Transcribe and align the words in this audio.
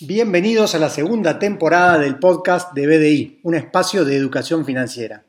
Bienvenidos 0.00 0.76
a 0.76 0.78
la 0.78 0.90
segunda 0.90 1.40
temporada 1.40 1.98
del 1.98 2.20
podcast 2.20 2.72
de 2.72 2.86
BDI, 2.86 3.40
un 3.42 3.56
espacio 3.56 4.04
de 4.04 4.14
educación 4.14 4.64
financiera. 4.64 5.24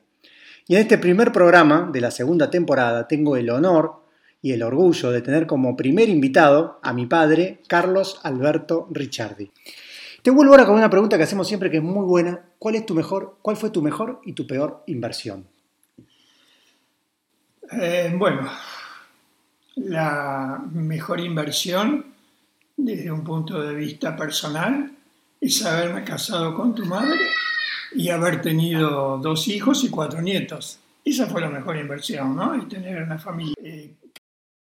Y 0.68 0.76
en 0.76 0.82
este 0.82 1.00
primer 1.00 1.32
programa 1.32 1.90
de 1.92 2.00
la 2.00 2.12
segunda 2.12 2.52
temporada 2.52 3.08
tengo 3.08 3.36
el 3.36 3.50
honor 3.50 4.04
y 4.44 4.52
el 4.52 4.62
orgullo 4.62 5.10
de 5.10 5.24
tener 5.24 5.48
como 5.48 5.76
primer 5.76 6.08
invitado 6.08 6.80
a 6.84 6.94
mi 6.94 7.08
padre, 7.08 7.64
Carlos 7.68 8.20
Alberto 8.22 8.88
Ricciardi. 8.92 9.52
Te 10.22 10.30
vuelvo 10.30 10.54
ahora 10.54 10.68
con 10.68 10.76
una 10.76 10.92
pregunta 10.92 11.18
que 11.18 11.24
hacemos 11.24 11.48
siempre 11.48 11.72
que 11.72 11.78
es 11.78 11.84
muy 11.84 12.06
buena. 12.06 12.40
¿Cuál 12.60 12.76
es 12.76 12.86
tu 12.86 12.94
mejor, 12.94 13.38
cuál 13.42 13.58
fue 13.58 13.72
tu 13.72 13.82
mejor 13.82 14.22
y 14.24 14.34
tu 14.34 14.46
peor 14.46 14.84
inversión? 14.86 15.48
Eh, 17.72 18.14
bueno, 18.16 18.48
la 19.78 20.62
mejor 20.72 21.20
inversión 21.22 22.19
desde 22.86 23.12
un 23.12 23.24
punto 23.24 23.62
de 23.62 23.76
vista 23.76 24.16
personal 24.16 24.92
es 25.40 25.66
haberme 25.66 26.04
casado 26.04 26.54
con 26.56 26.74
tu 26.74 26.86
madre 26.86 27.20
y 27.94 28.10
haber 28.10 28.42
tenido 28.42 29.18
dos 29.18 29.48
hijos 29.48 29.84
y 29.84 29.90
cuatro 29.90 30.22
nietos. 30.22 30.80
Esa 31.04 31.28
fue 31.28 31.42
la 31.42 31.50
mejor 31.50 31.78
inversión, 31.78 32.36
¿no? 32.36 32.56
Y 32.56 32.66
tener 32.68 33.02
una 33.02 33.18
familia. 33.18 33.56
Eh, 33.64 33.94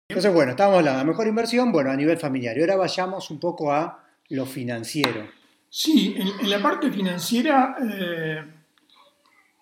Entonces, 0.10 0.34
bueno, 0.34 0.52
estábamos 0.52 0.80
hablando 0.80 1.00
de 1.00 1.06
la 1.06 1.12
mejor 1.12 1.28
inversión, 1.28 1.72
bueno, 1.72 1.92
a 1.92 1.96
nivel 1.96 2.18
familiar. 2.18 2.58
Y 2.58 2.62
ahora 2.62 2.76
vayamos 2.76 3.30
un 3.32 3.40
poco 3.40 3.72
a 3.72 4.04
lo 4.30 4.46
financiero. 4.46 5.28
Sí, 5.70 6.16
en, 6.18 6.50
la 6.50 6.62
parte 6.62 6.92
financiera, 6.92 7.76
eh, 7.82 8.44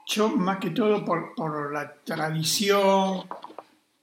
yo 0.08 0.30
más 0.30 0.58
que 0.58 0.72
todo 0.72 1.04
por, 1.04 1.34
por 1.36 1.72
la 1.74 1.94
tradición, 2.04 3.24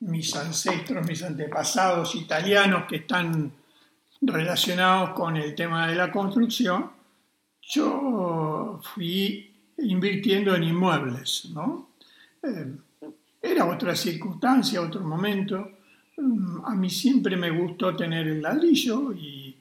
mis 0.00 0.34
ancestros, 0.34 1.06
mis 1.06 1.22
antepasados 1.22 2.14
italianos 2.14 2.84
que 2.88 2.96
están 2.96 3.52
relacionados 4.22 5.10
con 5.10 5.36
el 5.36 5.54
tema 5.54 5.88
de 5.88 5.96
la 5.96 6.10
construcción, 6.10 6.90
yo 7.60 8.80
fui 8.94 9.50
invirtiendo 9.78 10.54
en 10.54 10.64
inmuebles, 10.64 11.50
¿no? 11.52 11.88
Eh, 12.42 12.72
era 13.42 13.66
otra 13.66 13.96
circunstancia, 13.96 14.80
otro 14.80 15.02
momento. 15.02 15.70
Mm, 16.16 16.64
a 16.64 16.74
mí 16.74 16.88
siempre 16.88 17.36
me 17.36 17.50
gustó 17.50 17.96
tener 17.96 18.28
el 18.28 18.40
ladrillo 18.40 19.12
y 19.12 19.56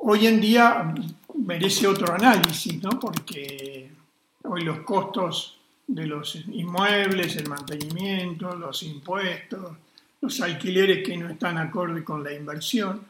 hoy 0.00 0.26
en 0.26 0.40
día 0.40 0.94
merece 1.34 1.86
otro 1.86 2.12
análisis, 2.12 2.82
¿no? 2.82 2.90
Porque 3.00 3.90
hoy 4.42 4.62
los 4.62 4.80
costos 4.80 5.58
de 5.86 6.06
los 6.06 6.36
inmuebles, 6.36 7.36
el 7.36 7.48
mantenimiento, 7.48 8.54
los 8.54 8.82
impuestos, 8.82 9.76
los 10.20 10.40
alquileres 10.42 11.06
que 11.06 11.16
no 11.16 11.30
están 11.30 11.56
acorde 11.56 12.04
con 12.04 12.22
la 12.22 12.32
inversión, 12.34 13.00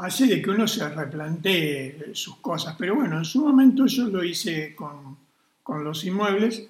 hace 0.00 0.26
de 0.26 0.42
que 0.42 0.50
uno 0.50 0.66
se 0.66 0.88
replantee 0.88 2.10
sus 2.14 2.36
cosas. 2.36 2.74
Pero 2.78 2.96
bueno, 2.96 3.18
en 3.18 3.24
su 3.24 3.44
momento 3.44 3.86
yo 3.86 4.08
lo 4.08 4.24
hice 4.24 4.74
con, 4.74 5.16
con 5.62 5.84
los 5.84 6.04
inmuebles. 6.04 6.66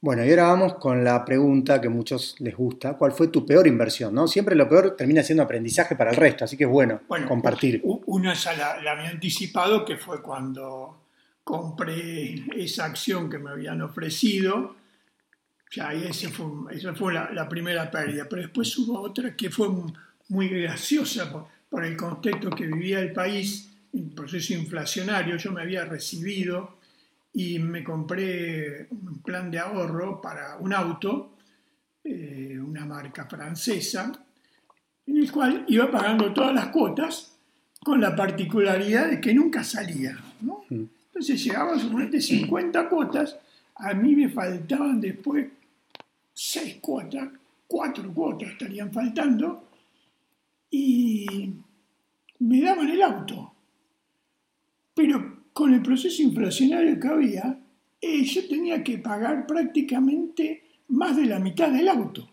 Bueno, 0.00 0.24
y 0.24 0.30
ahora 0.30 0.44
vamos 0.44 0.74
con 0.74 1.02
la 1.02 1.24
pregunta 1.24 1.80
que 1.80 1.86
a 1.86 1.90
muchos 1.90 2.36
les 2.40 2.54
gusta. 2.54 2.94
¿Cuál 2.94 3.12
fue 3.12 3.28
tu 3.28 3.46
peor 3.46 3.66
inversión? 3.66 4.14
¿no? 4.14 4.28
Siempre 4.28 4.54
lo 4.54 4.68
peor 4.68 4.94
termina 4.96 5.22
siendo 5.22 5.42
aprendizaje 5.42 5.96
para 5.96 6.10
el 6.10 6.16
resto, 6.16 6.44
así 6.44 6.56
que 6.56 6.64
es 6.64 6.70
bueno, 6.70 7.00
compartir. 7.26 7.80
Una 7.84 8.34
ya 8.34 8.52
la, 8.52 8.82
la 8.82 8.92
había 8.92 9.08
anticipado, 9.08 9.84
que 9.84 9.96
fue 9.96 10.22
cuando 10.22 11.02
compré 11.42 12.44
esa 12.56 12.84
acción 12.84 13.30
que 13.30 13.38
me 13.38 13.50
habían 13.50 13.80
ofrecido. 13.82 14.76
Ya 15.72 15.92
ese 15.92 16.28
fue, 16.28 16.46
esa 16.76 16.94
fue 16.94 17.14
la, 17.14 17.30
la, 17.32 17.48
primera 17.48 17.90
pérdida. 17.90 18.26
Pero 18.28 18.42
después 18.42 18.76
hubo 18.78 19.00
otra 19.00 19.34
que 19.34 19.50
fue 19.50 19.68
muy 20.28 20.48
graciosa 20.48 21.30
por 21.68 21.84
el 21.84 21.96
contexto 21.96 22.50
que 22.50 22.66
vivía 22.66 23.00
el 23.00 23.12
país, 23.12 23.70
el 23.92 24.10
proceso 24.10 24.54
inflacionario, 24.54 25.36
yo 25.36 25.52
me 25.52 25.62
había 25.62 25.84
recibido 25.84 26.76
y 27.32 27.58
me 27.58 27.84
compré 27.84 28.86
un 28.90 29.20
plan 29.22 29.50
de 29.50 29.58
ahorro 29.58 30.20
para 30.20 30.56
un 30.56 30.72
auto, 30.72 31.36
eh, 32.02 32.58
una 32.58 32.86
marca 32.86 33.26
francesa, 33.26 34.12
en 35.06 35.16
el 35.16 35.30
cual 35.30 35.64
iba 35.68 35.90
pagando 35.90 36.32
todas 36.32 36.54
las 36.54 36.68
cuotas 36.68 37.32
con 37.82 38.00
la 38.00 38.16
particularidad 38.16 39.10
de 39.10 39.20
que 39.20 39.34
nunca 39.34 39.62
salía. 39.62 40.18
¿no? 40.40 40.64
Mm. 40.70 40.84
Entonces 41.08 41.44
llegaba 41.44 41.74
a 41.74 41.78
suponete 41.78 42.20
50 42.20 42.88
cuotas, 42.88 43.36
a 43.76 43.94
mí 43.94 44.14
me 44.16 44.28
faltaban 44.28 45.00
después 45.00 45.46
6 46.32 46.78
cuotas, 46.80 47.28
4 47.66 48.12
cuotas 48.12 48.50
estarían 48.50 48.92
faltando, 48.92 49.65
y 50.70 51.52
me 52.40 52.60
daban 52.60 52.88
el 52.88 53.02
auto. 53.02 53.52
Pero 54.94 55.44
con 55.52 55.72
el 55.74 55.82
proceso 55.82 56.22
inflacionario 56.22 56.98
que 56.98 57.08
había, 57.08 57.58
eh, 58.00 58.24
yo 58.24 58.46
tenía 58.48 58.82
que 58.82 58.98
pagar 58.98 59.46
prácticamente 59.46 60.64
más 60.88 61.16
de 61.16 61.26
la 61.26 61.38
mitad 61.38 61.70
del 61.70 61.88
auto, 61.88 62.28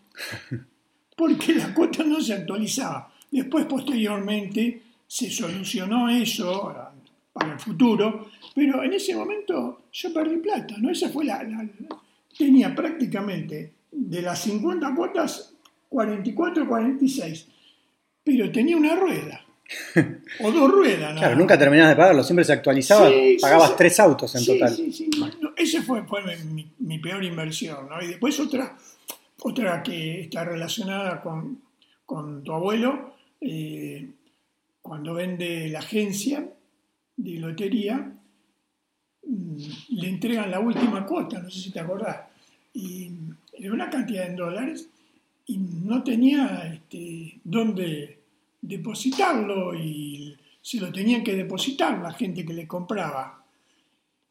porque 1.16 1.54
la 1.54 1.74
cuota 1.74 2.04
no 2.04 2.20
se 2.20 2.34
actualizaba. 2.34 3.12
Después, 3.30 3.66
posteriormente, 3.66 4.82
se 5.06 5.30
solucionó 5.30 6.08
eso 6.08 6.74
para 7.32 7.52
el 7.52 7.58
futuro, 7.58 8.30
pero 8.54 8.82
en 8.82 8.92
ese 8.92 9.14
momento 9.14 9.86
yo 9.92 10.12
perdí 10.12 10.36
plata, 10.36 10.76
¿no? 10.78 10.90
Esa 10.90 11.08
fue 11.08 11.24
la, 11.24 11.44
tenía 12.36 12.74
prácticamente 12.74 13.72
de 13.90 14.22
las 14.22 14.42
50 14.42 14.94
cuotas 14.94 15.54
44 15.88 16.68
46 16.68 17.48
pero 18.24 18.50
tenía 18.50 18.76
una 18.76 18.96
rueda. 18.96 19.44
O 20.40 20.52
dos 20.52 20.70
ruedas. 20.70 21.16
Claro, 21.16 21.36
nunca 21.36 21.58
terminabas 21.58 21.92
de 21.92 21.96
pagarlo, 21.96 22.22
siempre 22.22 22.44
se 22.44 22.52
actualizaba, 22.52 23.10
pagabas 23.40 23.76
tres 23.76 23.98
autos 24.00 24.34
en 24.34 24.44
total. 24.44 24.74
Sí, 24.74 24.92
sí, 24.92 25.10
esa 25.56 25.82
fue, 25.82 26.02
mi, 26.78 26.98
peor 26.98 27.24
inversión. 27.24 27.88
¿no? 27.88 28.02
Y 28.02 28.08
después 28.08 28.38
otra, 28.40 28.76
otra 29.40 29.82
que 29.82 30.22
está 30.22 30.44
relacionada 30.44 31.22
con, 31.22 31.62
tu 32.44 32.52
abuelo, 32.52 33.14
eh, 33.40 34.10
cuando 34.82 35.14
vende 35.14 35.68
la 35.68 35.78
agencia 35.80 36.46
de 37.16 37.38
lotería, 37.38 38.12
mm, 39.26 39.56
le 39.90 40.08
entregan 40.08 40.50
la 40.50 40.60
última 40.60 41.06
cuota, 41.06 41.40
no 41.40 41.50
sé 41.50 41.60
si 41.60 41.70
te 41.70 41.80
acordás, 41.80 42.20
y 42.72 43.10
era 43.52 43.72
una 43.72 43.88
cantidad 43.88 44.26
en 44.26 44.36
dólares 44.36 44.88
y 45.46 45.58
no 45.58 46.02
tenía 46.02 46.72
este, 46.72 47.38
dónde 47.44 48.13
depositarlo 48.66 49.74
y 49.74 50.36
se 50.60 50.80
lo 50.80 50.90
tenían 50.90 51.22
que 51.22 51.36
depositar 51.36 51.98
la 51.98 52.12
gente 52.12 52.44
que 52.44 52.54
le 52.54 52.66
compraba. 52.66 53.44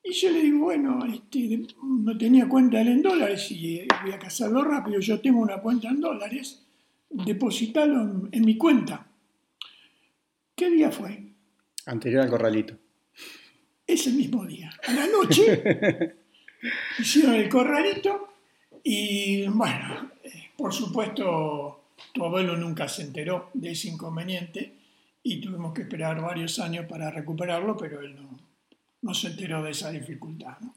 Y 0.04 0.12
yo 0.12 0.32
le 0.32 0.42
digo, 0.42 0.60
bueno, 0.66 1.06
este, 1.06 1.62
no 1.82 2.18
tenía 2.18 2.50
cuenta 2.50 2.82
él 2.82 2.88
en 2.90 3.02
dólares 3.02 3.52
y 3.52 3.78
eh, 3.78 3.88
voy 4.04 4.12
a 4.12 4.20
casarlo 4.20 4.64
rápido, 4.64 5.00
yo 5.00 5.22
tengo 5.22 5.40
una 5.40 5.60
cuenta 5.60 5.90
en 5.90 6.02
dólares, 6.02 6.66
depositarlo 7.10 8.28
en, 8.32 8.46
mi 8.46 8.58
cuenta. 8.58 9.08
¿Qué 10.56 10.70
día 10.70 10.92
fue? 10.92 11.24
Anterior 11.86 12.24
al 12.24 12.30
corralito. 12.30 12.76
Ese 13.86 14.12
mismo 14.12 14.46
día. 14.46 14.72
A 14.88 14.94
la 14.94 15.08
noche 15.08 16.16
hicieron 17.00 17.36
el 17.36 17.48
corralito 17.48 18.28
y 18.84 19.48
bueno, 19.48 20.12
por 20.58 20.74
supuesto, 20.74 21.83
tu 22.14 22.26
abuelo 22.26 22.56
nunca 22.58 22.88
se 22.88 23.04
enteró 23.04 23.50
de 23.54 23.72
ese 23.72 23.90
inconveniente 23.90 24.74
y 25.24 25.40
tuvimos 25.40 25.74
que 25.74 25.84
esperar 25.84 26.22
varios 26.22 26.60
años 26.60 26.86
para 26.88 27.10
recuperarlo, 27.10 27.78
pero 27.78 28.02
él 28.02 28.16
no, 28.16 28.40
no 29.02 29.14
se 29.14 29.28
enteró 29.28 29.64
de 29.64 29.72
esa 29.72 29.92
dificultad. 29.92 30.58
¿no? 30.62 30.74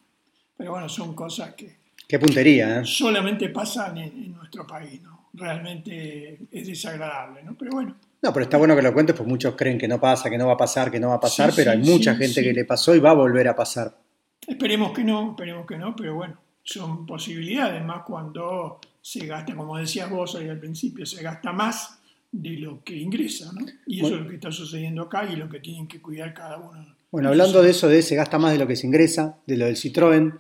Pero 0.57 0.73
bueno, 0.73 0.89
son 0.89 1.15
cosas 1.15 1.55
que... 1.55 1.77
Qué 2.09 2.19
puntería, 2.19 2.81
¿eh? 2.81 2.85
Solamente 2.85 3.49
pasan 3.49 3.99
en, 3.99 4.33
nuestro 4.33 4.67
país, 4.67 5.03
¿no? 5.03 5.29
Realmente 5.33 6.39
es 6.51 6.67
desagradable, 6.67 7.43
¿no? 7.43 7.57
Pero 7.59 7.73
bueno. 7.73 7.97
No, 8.23 8.33
pero 8.33 8.45
está 8.45 8.57
bueno 8.57 8.77
que 8.77 8.83
lo 8.83 8.95
cuentes, 8.95 9.15
pues 9.17 9.29
muchos 9.29 9.55
creen 9.57 9.77
que 9.77 9.89
no 9.89 10.01
pasa, 10.01 10.31
que 10.31 10.39
no 10.39 10.47
va 10.47 10.55
a 10.55 10.57
pasar, 10.57 10.91
que 10.91 11.01
no 11.01 11.09
va 11.09 11.17
a 11.17 11.21
pasar, 11.21 11.53
pero 11.55 11.73
hay 11.73 11.79
mucha 11.79 12.15
gente 12.15 12.43
que 12.43 12.53
le 12.53 12.65
pasó 12.65 12.95
y 12.95 13.01
va 13.01 13.11
a 13.11 13.15
volver 13.15 13.49
a 13.49 13.57
pasar. 13.57 13.97
Esperemos 14.47 14.93
que 14.93 15.05
no, 15.05 15.31
esperemos 15.31 15.67
que 15.67 15.77
no, 15.77 15.95
pero 15.97 16.15
bueno, 16.15 16.39
son 16.67 17.07
posibilidades, 17.07 17.83
más 17.85 18.03
cuando 18.05 18.81
se 19.01 19.25
gasta, 19.25 19.55
como 19.55 19.79
decías 19.79 20.11
vos 20.11 20.35
ahí 20.35 20.49
al 20.49 20.59
principio, 20.59 21.07
se 21.07 21.23
gasta 21.23 21.53
más 21.53 22.01
de 22.33 22.59
lo 22.59 22.83
que 22.83 22.97
ingresa, 22.97 23.53
¿no? 23.53 23.65
Y 23.87 24.05
eso 24.05 24.17
es 24.17 24.23
lo 24.23 24.29
que 24.29 24.35
está 24.35 24.51
sucediendo 24.51 25.03
acá 25.03 25.29
y 25.33 25.37
lo 25.37 25.49
que 25.49 25.61
tienen 25.61 25.87
que 25.87 26.03
cuidar 26.03 26.35
cada 26.35 26.59
uno. 26.59 26.85
Bueno, 27.13 27.29
hablando 27.29 27.63
de 27.63 27.71
eso, 27.71 27.89
de 27.89 28.03
se 28.03 28.17
gasta 28.17 28.39
más 28.39 28.53
de 28.53 28.59
lo 28.59 28.67
que 28.67 28.75
se 28.75 28.89
ingresa, 28.89 29.39
de 29.47 29.57
lo 29.57 29.67
del 29.67 29.77
Citroën, 29.77 30.39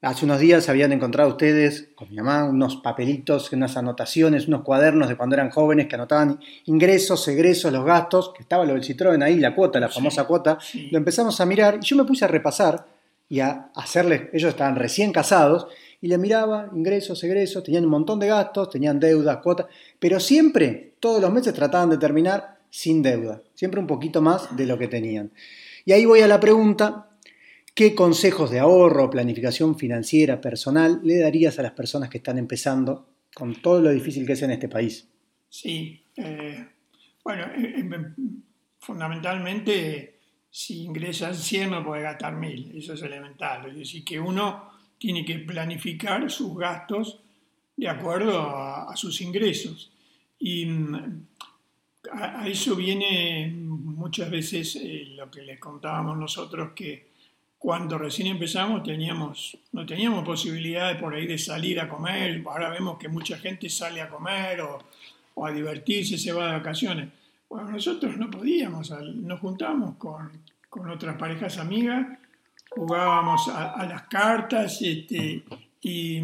hace 0.00 0.24
unos 0.24 0.40
días 0.40 0.70
habían 0.70 0.92
encontrado 0.92 1.28
ustedes 1.28 1.90
con 1.94 2.08
mi 2.08 2.16
mamá 2.16 2.44
unos 2.44 2.76
papelitos, 2.76 3.52
unas 3.52 3.76
anotaciones, 3.76 4.48
unos 4.48 4.62
cuadernos 4.62 5.10
de 5.10 5.16
cuando 5.16 5.34
eran 5.34 5.50
jóvenes 5.50 5.88
que 5.88 5.94
anotaban 5.94 6.40
ingresos, 6.64 7.28
egresos, 7.28 7.70
los 7.70 7.84
gastos, 7.84 8.32
que 8.34 8.42
estaba 8.42 8.64
lo 8.64 8.72
del 8.72 8.82
Citroën 8.82 9.22
ahí, 9.22 9.38
la 9.38 9.54
cuota, 9.54 9.78
la 9.78 9.90
famosa 9.90 10.24
cuota. 10.24 10.58
Lo 10.90 10.96
empezamos 10.96 11.38
a 11.38 11.44
mirar 11.44 11.80
y 11.82 11.84
yo 11.84 11.96
me 11.96 12.04
puse 12.04 12.24
a 12.24 12.28
repasar 12.28 12.99
y 13.30 13.38
a 13.38 13.70
hacerles, 13.76 14.22
ellos 14.32 14.50
estaban 14.50 14.74
recién 14.74 15.12
casados, 15.12 15.68
y 16.02 16.08
le 16.08 16.18
miraba 16.18 16.68
ingresos, 16.74 17.22
egresos, 17.22 17.62
tenían 17.62 17.84
un 17.84 17.90
montón 17.90 18.18
de 18.18 18.26
gastos, 18.26 18.70
tenían 18.70 18.98
deudas, 18.98 19.38
cuotas, 19.38 19.66
pero 19.98 20.18
siempre, 20.18 20.94
todos 20.98 21.22
los 21.22 21.32
meses 21.32 21.54
trataban 21.54 21.90
de 21.90 21.98
terminar 21.98 22.58
sin 22.68 23.02
deuda, 23.02 23.40
siempre 23.54 23.80
un 23.80 23.86
poquito 23.86 24.20
más 24.20 24.54
de 24.56 24.66
lo 24.66 24.76
que 24.76 24.88
tenían. 24.88 25.30
Y 25.84 25.92
ahí 25.92 26.04
voy 26.04 26.20
a 26.20 26.26
la 26.26 26.40
pregunta, 26.40 27.10
¿qué 27.72 27.94
consejos 27.94 28.50
de 28.50 28.58
ahorro 28.58 29.10
planificación 29.10 29.78
financiera 29.78 30.40
personal 30.40 31.00
le 31.04 31.18
darías 31.18 31.56
a 31.60 31.62
las 31.62 31.72
personas 31.72 32.10
que 32.10 32.18
están 32.18 32.36
empezando 32.36 33.06
con 33.32 33.62
todo 33.62 33.80
lo 33.80 33.90
difícil 33.90 34.26
que 34.26 34.32
es 34.32 34.42
en 34.42 34.50
este 34.50 34.68
país? 34.68 35.06
Sí, 35.48 36.02
eh, 36.16 36.66
bueno, 37.22 37.46
fundamentalmente 38.80 40.19
si 40.50 40.82
ingresas 40.82 41.38
100 41.38 41.70
no 41.70 41.84
puede 41.84 42.02
gastar 42.02 42.34
1000, 42.34 42.76
eso 42.76 42.94
es 42.94 43.02
elemental. 43.02 43.70
Es 43.70 43.76
decir, 43.76 44.04
que 44.04 44.18
uno 44.18 44.70
tiene 44.98 45.24
que 45.24 45.38
planificar 45.38 46.30
sus 46.30 46.56
gastos 46.58 47.20
de 47.76 47.88
acuerdo 47.88 48.40
a, 48.40 48.94
sus 48.96 49.20
ingresos. 49.20 49.92
Y 50.38 50.66
mm, 50.66 51.26
a, 52.12 52.48
eso 52.48 52.74
viene 52.74 53.52
muchas 53.54 54.30
veces 54.30 54.76
eh, 54.76 55.06
lo 55.16 55.30
que 55.30 55.42
les 55.42 55.58
contábamos 55.60 56.18
nosotros, 56.18 56.72
que 56.74 57.10
cuando 57.56 57.96
recién 57.96 58.28
empezamos 58.28 58.82
teníamos, 58.82 59.56
no 59.72 59.86
teníamos 59.86 60.24
posibilidad 60.24 60.98
por 60.98 61.14
ahí 61.14 61.26
de 61.26 61.38
salir 61.38 61.78
a 61.78 61.88
comer, 61.88 62.42
ahora 62.46 62.70
vemos 62.70 62.98
que 62.98 63.08
mucha 63.08 63.38
gente 63.38 63.68
sale 63.68 64.00
a 64.00 64.08
comer 64.08 64.62
o, 64.62 64.78
o 65.34 65.46
a 65.46 65.52
divertirse, 65.52 66.18
se 66.18 66.32
va 66.32 66.46
de 66.46 66.52
vacaciones. 66.52 67.08
Bueno, 67.50 67.72
nosotros 67.72 68.16
no 68.16 68.30
podíamos, 68.30 68.90
nos 68.90 69.40
juntábamos 69.40 69.96
con, 69.96 70.30
con 70.68 70.88
otras 70.88 71.16
parejas 71.16 71.58
amigas, 71.58 72.06
jugábamos 72.68 73.48
a, 73.48 73.84
las 73.86 74.02
cartas 74.02 74.80
este, 74.80 75.42
y 75.82 76.22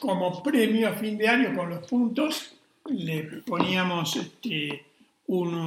como 0.00 0.42
premio 0.42 0.88
a 0.88 0.94
fin 0.94 1.16
de 1.16 1.28
año 1.28 1.54
con 1.54 1.70
los 1.70 1.86
puntos 1.86 2.56
le 2.86 3.22
poníamos 3.46 4.16
este, 4.16 4.84
uno, 5.28 5.64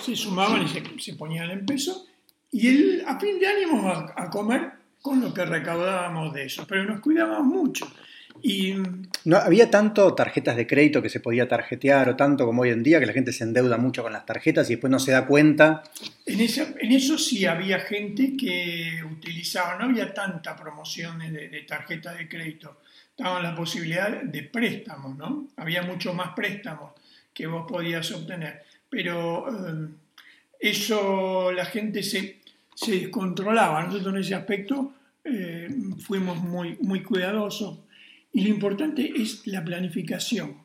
se 0.00 0.16
sumaban 0.16 0.62
y 0.64 1.00
se, 1.02 1.12
ponían 1.16 1.50
en 1.50 1.66
peso 1.66 2.06
y 2.50 2.66
el, 2.66 3.04
a 3.06 3.20
fin 3.20 3.38
de 3.38 3.46
año 3.46 3.68
íbamos 3.68 4.10
a 4.16 4.30
comer 4.30 4.72
con 5.02 5.20
lo 5.20 5.34
que 5.34 5.44
recaudábamos 5.44 6.32
de 6.32 6.46
eso, 6.46 6.64
pero 6.66 6.84
nos 6.84 7.00
cuidábamos 7.00 7.44
mucho. 7.44 7.86
Y, 8.42 8.74
no 9.24 9.38
había 9.38 9.70
tanto 9.70 10.14
tarjetas 10.14 10.56
de 10.56 10.66
crédito 10.66 11.00
que 11.00 11.08
se 11.08 11.20
podía 11.20 11.48
tarjetear 11.48 12.10
o 12.10 12.16
tanto 12.16 12.44
como 12.44 12.62
hoy 12.62 12.70
en 12.70 12.82
día 12.82 13.00
que 13.00 13.06
la 13.06 13.14
gente 13.14 13.32
se 13.32 13.44
endeuda 13.44 13.78
mucho 13.78 14.02
con 14.02 14.12
las 14.12 14.26
tarjetas 14.26 14.68
y 14.68 14.74
después 14.74 14.90
no 14.90 14.98
se 14.98 15.12
da 15.12 15.26
cuenta. 15.26 15.82
En, 16.26 16.40
en 16.40 16.92
eso 16.92 17.16
sí 17.16 17.46
había 17.46 17.80
gente 17.80 18.36
que 18.36 19.02
utilizaba, 19.10 19.78
no 19.78 19.86
había 19.86 20.12
tanta 20.12 20.54
promoción 20.54 21.20
de, 21.20 21.48
de 21.48 21.62
tarjetas 21.62 22.18
de 22.18 22.28
crédito, 22.28 22.80
estaban 23.08 23.42
la 23.42 23.54
posibilidad 23.54 24.22
de 24.22 24.42
préstamos, 24.42 25.16
¿no? 25.16 25.48
Había 25.56 25.82
mucho 25.82 26.12
más 26.12 26.34
préstamos 26.34 26.92
que 27.32 27.46
vos 27.46 27.64
podías 27.66 28.10
obtener, 28.12 28.62
pero 28.90 29.46
eh, 29.48 29.88
eso 30.60 31.50
la 31.50 31.64
gente 31.64 32.02
se, 32.02 32.40
se 32.74 32.92
descontrolaba, 32.92 33.84
nosotros 33.84 34.14
en 34.14 34.20
ese 34.20 34.34
aspecto 34.34 34.92
eh, 35.24 35.68
fuimos 35.98 36.38
muy, 36.38 36.76
muy 36.80 37.02
cuidadosos 37.02 37.78
y 38.34 38.42
lo 38.42 38.48
importante 38.48 39.12
es 39.14 39.46
la 39.46 39.64
planificación. 39.64 40.56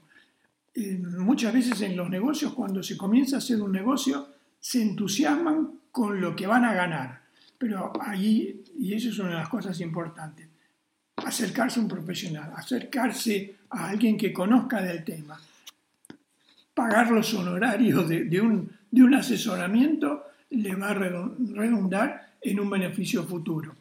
Eh, 0.74 0.98
muchas 0.98 1.54
veces 1.54 1.80
en 1.82 1.96
los 1.96 2.10
negocios, 2.10 2.54
cuando 2.54 2.82
se 2.82 2.98
comienza 2.98 3.36
a 3.36 3.40
hacer 3.40 3.62
un 3.62 3.72
negocio, 3.72 4.28
se 4.60 4.82
entusiasman 4.82 5.80
con 5.92 6.20
lo 6.20 6.36
que 6.36 6.48
van 6.48 6.66
a 6.66 6.74
ganar. 6.74 7.22
Pero 7.60 7.94
ahí, 8.02 8.64
y 8.76 8.94
eso 8.96 9.10
es 9.10 9.20
una 9.20 9.30
de 9.30 9.36
las 9.36 9.50
cosas 9.50 9.80
importantes, 9.82 10.48
acercarse 11.18 11.80
a 11.80 11.84
un 11.84 11.90
profesional, 11.90 12.52
acercarse 12.56 13.58
a 13.70 13.90
alguien 13.90 14.18
que 14.18 14.34
conozca 14.34 14.82
del 14.82 15.04
tema, 15.04 15.40
pagar 16.74 17.12
los 17.12 17.32
honorarios 17.36 18.10
de, 18.10 18.42
un, 18.42 18.72
de 18.90 19.04
un 19.04 19.14
asesoramiento 19.14 20.24
le 20.50 20.74
va 20.76 20.90
a 20.90 20.94
redundar 20.96 22.34
en 22.42 22.60
un 22.60 22.70
beneficio 22.70 23.26
futuro. 23.26 23.76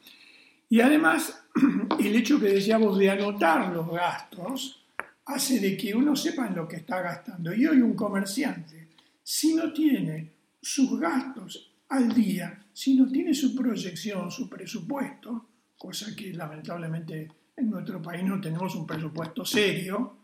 Y 0.68 0.80
además, 0.82 1.37
el 1.98 2.16
hecho 2.16 2.40
que 2.40 2.46
decíamos 2.46 2.98
de 2.98 3.10
anotar 3.10 3.72
los 3.72 3.90
gastos 3.90 4.84
hace 5.26 5.60
de 5.60 5.76
que 5.76 5.94
uno 5.94 6.16
sepa 6.16 6.46
en 6.46 6.56
lo 6.56 6.66
que 6.66 6.76
está 6.76 7.02
gastando. 7.02 7.54
Y 7.54 7.66
hoy 7.66 7.80
un 7.80 7.94
comerciante, 7.94 8.88
si 9.22 9.54
no 9.54 9.72
tiene 9.72 10.32
sus 10.60 10.98
gastos 10.98 11.70
al 11.90 12.12
día, 12.14 12.64
si 12.72 12.94
no 12.94 13.06
tiene 13.08 13.34
su 13.34 13.54
proyección, 13.54 14.30
su 14.30 14.48
presupuesto, 14.48 15.46
cosa 15.76 16.14
que 16.16 16.32
lamentablemente 16.32 17.28
en 17.56 17.70
nuestro 17.70 18.00
país 18.00 18.24
no 18.24 18.40
tenemos 18.40 18.74
un 18.74 18.86
presupuesto 18.86 19.44
serio, 19.44 20.16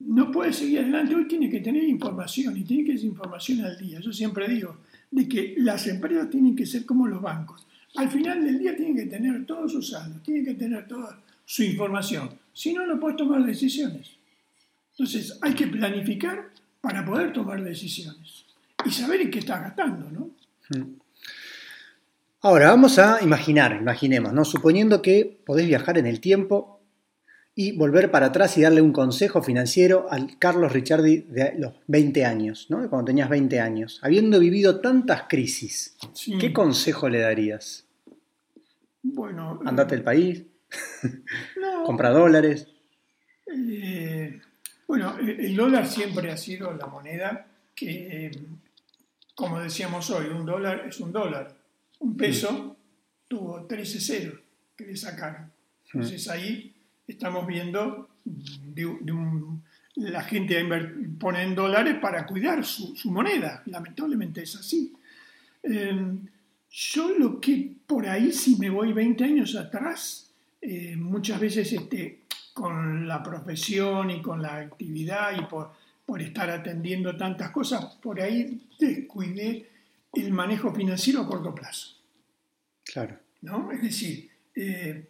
no 0.00 0.30
puede 0.30 0.52
seguir 0.52 0.80
adelante. 0.80 1.14
Hoy 1.14 1.28
tiene 1.28 1.48
que 1.48 1.60
tener 1.60 1.84
información 1.84 2.56
y 2.56 2.64
tiene 2.64 2.84
que 2.84 2.98
ser 2.98 3.06
información 3.06 3.64
al 3.64 3.78
día. 3.78 4.00
Yo 4.00 4.12
siempre 4.12 4.48
digo 4.48 4.78
de 5.10 5.28
que 5.28 5.54
las 5.58 5.86
empresas 5.86 6.28
tienen 6.28 6.56
que 6.56 6.66
ser 6.66 6.84
como 6.84 7.06
los 7.06 7.22
bancos 7.22 7.66
al 7.96 8.10
final 8.10 8.44
del 8.44 8.58
día 8.58 8.76
tiene 8.76 9.02
que 9.02 9.06
tener 9.08 9.44
todos 9.46 9.72
sus 9.72 9.90
saldos, 9.90 10.22
tiene 10.22 10.44
que 10.44 10.54
tener 10.54 10.86
toda 10.86 11.20
su 11.44 11.62
información. 11.62 12.30
Si 12.52 12.72
no, 12.72 12.86
no 12.86 12.98
puedes 12.98 13.16
tomar 13.16 13.44
decisiones. 13.44 14.10
Entonces, 14.92 15.38
hay 15.42 15.54
que 15.54 15.66
planificar 15.66 16.50
para 16.80 17.04
poder 17.04 17.32
tomar 17.32 17.62
decisiones 17.62 18.44
y 18.84 18.90
saber 18.90 19.22
en 19.22 19.30
qué 19.30 19.38
estás 19.38 19.60
gastando, 19.60 20.10
¿no? 20.10 20.30
Hmm. 20.70 20.96
Ahora, 22.40 22.68
vamos 22.68 22.98
a 22.98 23.22
imaginar, 23.22 23.76
imaginemos, 23.80 24.32
¿no? 24.32 24.44
Suponiendo 24.44 25.00
que 25.00 25.40
podés 25.46 25.66
viajar 25.66 25.96
en 25.98 26.06
el 26.06 26.20
tiempo 26.20 26.81
y 27.54 27.72
volver 27.76 28.10
para 28.10 28.26
atrás 28.26 28.56
y 28.56 28.62
darle 28.62 28.80
un 28.80 28.92
consejo 28.92 29.42
financiero 29.42 30.06
al 30.10 30.38
Carlos 30.38 30.72
Ricciardi 30.72 31.18
de 31.18 31.54
los 31.58 31.74
20 31.86 32.24
años, 32.24 32.66
¿no? 32.70 32.88
cuando 32.88 33.06
tenías 33.06 33.28
20 33.28 33.60
años, 33.60 34.00
habiendo 34.02 34.38
vivido 34.40 34.80
tantas 34.80 35.24
crisis, 35.28 35.96
¿qué 36.40 36.52
consejo 36.52 37.08
le 37.08 37.20
darías? 37.20 37.86
Bueno, 39.02 39.60
andate 39.66 39.96
del 39.96 40.04
país, 40.04 40.44
compra 41.84 42.10
dólares. 42.10 42.68
Eh, 43.46 44.40
bueno, 44.86 45.18
el 45.18 45.54
dólar 45.56 45.86
siempre 45.86 46.30
ha 46.30 46.36
sido 46.36 46.72
la 46.72 46.86
moneda 46.86 47.46
que, 47.74 48.30
como 49.34 49.60
decíamos 49.60 50.08
hoy, 50.10 50.26
un 50.26 50.46
dólar 50.46 50.84
es 50.86 51.00
un 51.00 51.12
dólar. 51.12 51.54
Un 51.98 52.16
peso 52.16 52.76
tuvo 53.28 53.66
13 53.66 54.00
ceros 54.00 54.40
que 54.76 54.86
le 54.86 54.96
sacaron. 54.96 55.52
Entonces 55.84 56.28
ahí 56.28 56.71
estamos 57.06 57.46
viendo 57.46 58.08
la 59.96 60.22
gente 60.22 60.64
pone 61.18 61.42
en 61.42 61.54
dólares 61.54 61.96
para 62.00 62.26
cuidar 62.26 62.64
su, 62.64 62.94
moneda. 63.04 63.62
Lamentablemente 63.66 64.42
es 64.42 64.56
así. 64.56 64.94
Em, 65.62 66.26
yo 66.70 67.18
lo 67.18 67.40
que 67.40 67.72
por 67.86 68.08
ahí, 68.08 68.32
si 68.32 68.56
me 68.56 68.70
voy 68.70 68.92
20 68.92 69.24
años 69.24 69.54
atrás, 69.54 70.30
eh, 70.60 70.96
muchas 70.96 71.38
veces 71.38 71.72
este, 71.72 72.22
con 72.54 73.06
la 73.06 73.22
profesión 73.22 74.10
y 74.10 74.22
con 74.22 74.40
la 74.40 74.56
actividad 74.56 75.38
y 75.38 75.44
por, 75.44 75.72
por 76.06 76.22
estar 76.22 76.48
atendiendo 76.50 77.16
tantas 77.16 77.50
cosas, 77.50 77.84
por 77.96 78.20
ahí 78.20 78.66
descuidé 78.78 79.68
el 80.14 80.32
manejo 80.32 80.74
financiero 80.74 81.20
a 81.20 81.26
corto 81.26 81.54
plazo. 81.54 81.96
Claro. 82.84 83.18
¿no? 83.42 83.70
Es 83.72 83.82
decir, 83.82 84.30
eh, 84.54 85.08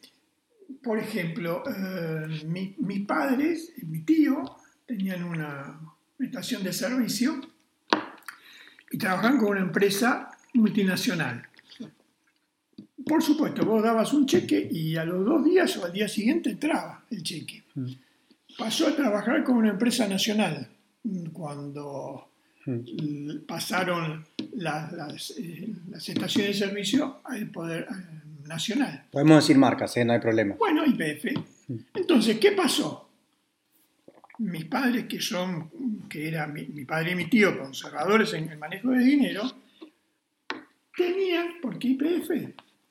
por 0.82 0.98
ejemplo, 0.98 1.62
eh, 1.66 2.44
mis 2.46 3.06
padres 3.06 3.72
y 3.76 3.86
mi 3.86 4.00
tío 4.00 4.56
tenían 4.86 5.24
una 5.24 5.80
estación 6.18 6.62
de 6.62 6.72
servicio 6.72 7.40
y 8.90 8.98
trabajaban 8.98 9.38
con 9.38 9.50
una 9.50 9.60
empresa 9.60 10.30
multinacional. 10.54 11.48
Por 13.04 13.22
supuesto, 13.22 13.64
vos 13.64 13.82
dabas 13.82 14.12
un 14.12 14.26
cheque 14.26 14.68
y 14.70 14.96
a 14.96 15.04
los 15.04 15.24
dos 15.24 15.44
días 15.44 15.76
o 15.76 15.84
al 15.84 15.92
día 15.92 16.06
siguiente 16.08 16.50
entraba 16.50 17.04
el 17.10 17.22
cheque. 17.22 17.64
Mm. 17.74 17.92
Pasó 18.58 18.88
a 18.88 18.96
trabajar 18.96 19.42
con 19.42 19.56
una 19.56 19.70
empresa 19.70 20.06
nacional 20.06 20.68
cuando 21.32 22.28
mm. 22.66 23.38
pasaron 23.46 24.24
las, 24.52 25.32
eh, 25.38 25.74
las, 25.90 26.08
estaciones 26.08 26.60
de 26.60 26.66
servicio 26.66 27.20
al 27.24 27.50
poder 27.50 27.88
nacional. 28.52 29.06
Podemos 29.10 29.36
decir 29.36 29.58
marcas, 29.58 29.96
¿eh? 29.96 30.04
no 30.04 30.12
hay 30.12 30.20
problema. 30.20 30.54
Bueno, 30.58 30.84
IPF. 30.84 31.24
Entonces, 31.94 32.38
¿qué 32.38 32.52
pasó? 32.52 33.08
Mis 34.38 34.64
padres, 34.66 35.06
que 35.06 35.20
son, 35.20 35.70
que 36.08 36.28
era 36.28 36.46
mi, 36.46 36.84
padre 36.84 37.12
y 37.12 37.14
mi 37.14 37.26
tío, 37.28 37.58
conservadores 37.58 38.32
en 38.34 38.50
el 38.50 38.58
manejo 38.58 38.90
de 38.90 38.98
dinero, 38.98 39.42
tenían, 40.96 41.54
porque 41.62 41.88
IPF, 41.88 42.30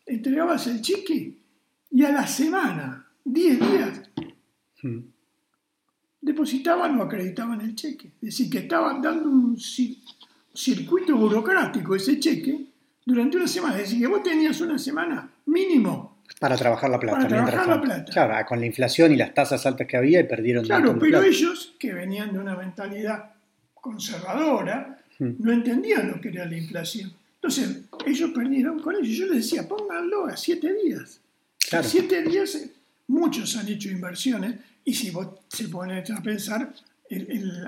entregabas 0.06 0.68
el 0.68 0.82
cheque 0.82 1.38
y 1.92 2.04
a 2.04 2.12
la 2.12 2.26
semana, 2.26 3.06
10 3.26 3.60
días, 3.60 4.02
hmm. 4.82 5.00
depositaban 6.22 7.00
o 7.00 7.04
acreditaban 7.04 7.62
el 7.62 7.76
cheque. 7.76 8.14
Es 8.22 8.22
decir, 8.22 8.50
que 8.50 8.60
estaban 8.60 9.02
dando 9.02 9.30
un 9.30 9.58
circuito 10.54 11.18
burocrático 11.18 11.96
ese 11.96 12.20
cheque 12.20 12.66
durante 13.06 13.38
una 13.38 13.48
semana. 13.48 13.76
Es 13.76 13.84
decir, 13.84 14.00
que 14.00 14.08
vos 14.08 14.24
tenías 14.24 14.60
una 14.62 14.78
semana 14.78 15.31
mínimo. 15.46 16.22
Para 16.40 16.56
trabajar 16.56 16.90
la 16.90 17.00
plata. 17.00 17.18
Para 17.18 17.46
trabajar 17.46 17.68
la 17.68 17.82
plata. 17.82 18.12
Claro, 18.12 18.46
con 18.48 18.60
la 18.60 18.66
inflación 18.66 19.12
y 19.12 19.16
las 19.16 19.34
tasas 19.34 19.66
altas 19.66 19.88
que 19.88 19.98
había 19.98 20.20
y 20.20 20.24
perdieron 20.24 20.66
Claro, 20.66 20.98
pero 20.98 21.22
ellos, 21.22 21.76
que 21.78 21.94
venían 21.94 22.34
de 22.34 22.40
una 22.40 22.56
mentalidad 22.56 23.32
conservadora, 23.74 24.98
no 25.20 25.52
entendían 25.52 26.10
lo 26.10 26.20
que 26.20 26.30
era 26.30 26.46
la 26.46 26.58
inflación. 26.58 27.14
Entonces, 27.36 27.82
ellos 28.06 28.32
perdieron 28.34 28.80
con 28.80 28.96
ello. 28.96 29.04
Yo 29.04 29.26
les 29.28 29.38
decía, 29.38 29.68
pónganlo 29.68 30.26
a 30.26 30.38
siete 30.38 30.74
días. 30.74 31.20
A 31.72 31.84
siete 31.84 32.22
días, 32.24 32.58
muchos 33.08 33.56
han 33.58 33.68
hecho 33.68 33.90
inversiones, 33.90 34.56
y 34.84 34.94
si 34.94 35.12
vos 35.12 35.28
se 35.48 35.68
pones 35.68 36.10
a 36.10 36.22
pensar, 36.22 36.74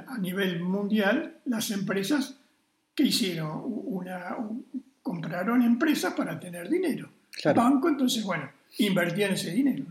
a 0.07 0.17
nivel 0.17 0.61
mundial, 0.61 1.37
las 1.45 1.71
empresas 1.71 2.37
que 2.95 3.03
hicieron 3.03 3.61
una, 3.65 4.37
compraron 5.01 5.61
empresas 5.61 6.13
para 6.13 6.39
tener 6.39 6.69
dinero. 6.69 7.09
Banco, 7.55 7.89
entonces, 7.89 8.23
bueno, 8.23 8.49
invertían 8.77 9.33
ese 9.33 9.51
dinero. 9.51 9.85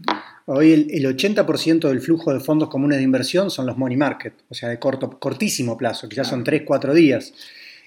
Hoy 0.47 0.73
el, 0.73 1.05
80% 1.05 1.89
del 1.89 2.01
flujo 2.01 2.33
de 2.33 2.41
fondos 2.41 2.69
comunes 2.69 2.99
de 2.99 3.05
inversión 3.05 3.51
son 3.51 3.67
los 3.67 3.77
money 3.77 3.97
market, 3.97 4.35
o 4.49 4.55
sea, 4.55 4.69
de 4.69 4.79
corto, 4.79 5.19
cortísimo 5.19 5.77
plazo, 5.77 6.09
quizás 6.09 6.29
son 6.29 6.43
3, 6.45 6.63
4 6.65 6.95
días. 6.95 7.33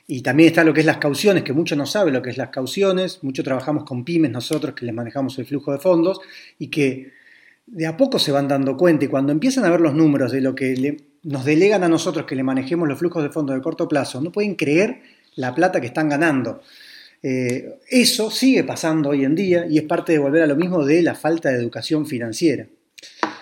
Y 0.07 0.21
también 0.21 0.47
está 0.47 0.63
lo 0.63 0.73
que 0.73 0.81
es 0.81 0.85
las 0.85 0.97
cauciones, 0.97 1.43
que 1.43 1.51
muchos 1.51 1.77
no 1.77 1.85
saben 1.85 2.13
lo 2.13 2.21
que 2.21 2.29
es 2.29 2.37
las 2.37 2.49
cauciones, 2.49 3.23
mucho 3.23 3.43
trabajamos 3.43 3.85
con 3.85 4.05
pymes 4.05 4.31
nosotros 4.31 4.75
que 4.75 4.85
les 4.85 4.93
manejamos 4.93 5.37
el 5.39 5.45
flujo 5.45 5.71
de 5.71 5.79
fondos 5.79 6.19
y 6.59 6.67
que 6.67 7.11
de 7.65 7.87
a 7.87 7.97
poco 7.97 8.19
se 8.19 8.31
van 8.31 8.47
dando 8.47 8.77
cuenta 8.77 9.05
y 9.05 9.07
cuando 9.07 9.31
empiezan 9.31 9.65
a 9.65 9.71
ver 9.71 9.81
los 9.81 9.95
números 9.95 10.31
de 10.31 10.41
lo 10.41 10.53
que 10.53 10.97
nos 11.23 11.43
delegan 11.43 11.83
a 11.83 11.89
nosotros 11.89 12.27
que 12.27 12.35
le 12.35 12.43
manejemos 12.43 12.87
los 12.87 12.99
flujos 12.99 13.23
de 13.23 13.29
fondos 13.29 13.55
de 13.55 13.61
corto 13.63 13.87
plazo, 13.87 14.21
no 14.21 14.31
pueden 14.31 14.53
creer 14.53 15.01
la 15.35 15.55
plata 15.55 15.81
que 15.81 15.87
están 15.87 16.07
ganando. 16.07 16.61
Eh, 17.27 17.79
eso 17.89 18.29
sigue 18.29 18.63
pasando 18.63 19.09
hoy 19.09 19.25
en 19.25 19.33
día 19.33 19.65
y 19.65 19.79
es 19.79 19.83
parte 19.85 20.11
de 20.11 20.19
volver 20.19 20.43
a 20.43 20.45
lo 20.45 20.55
mismo 20.55 20.85
de 20.85 21.01
la 21.01 21.15
falta 21.15 21.49
de 21.49 21.55
educación 21.55 22.05
financiera. 22.05 22.67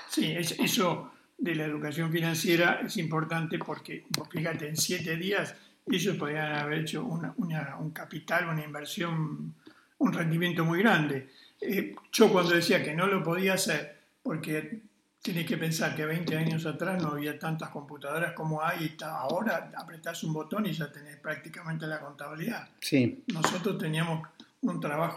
Sí, 0.10 0.34
eso 0.38 1.12
de 1.38 1.54
la 1.54 1.66
educación 1.66 2.10
financiera 2.10 2.80
es 2.86 2.96
importante 2.96 3.60
porque, 3.60 4.06
fíjate, 4.32 4.70
en 4.70 4.78
siete 4.78 5.18
días 5.18 5.54
ellos 5.86 6.16
podrían 6.16 6.54
haber 6.54 6.80
hecho 6.80 7.04
un 7.04 7.92
capital, 7.92 8.48
una 8.48 8.64
inversión, 8.64 9.54
un 9.98 10.14
rendimiento 10.14 10.64
muy 10.64 10.80
grande. 10.80 11.28
Eh, 11.60 11.94
yo 12.14 12.32
cuando 12.32 12.56
decía 12.56 12.82
que 12.82 12.96
no 12.96 13.08
lo 13.08 13.22
podía 13.22 13.56
hacer, 13.56 13.98
porque 14.22 14.80
Tienes 15.24 15.46
que 15.46 15.56
pensar 15.56 15.96
que 15.96 16.06
20 16.06 16.36
años 16.36 16.66
atrás 16.66 17.02
no 17.02 17.12
había 17.12 17.40
tantas 17.40 17.70
computadoras 17.70 18.34
como 18.34 18.62
hay 18.62 18.94
ahora. 19.02 19.72
Apretás 19.78 20.22
un 20.26 20.34
botón 20.34 20.66
y 20.66 20.74
ya 20.74 20.92
tenés 20.92 21.16
prácticamente 21.16 21.88
la 21.88 22.02
contabilidad. 22.02 22.68
Sí. 22.82 23.24
Nosotros 23.34 23.78
teníamos 23.78 24.28
un 24.64 24.82
trabajo 24.82 25.16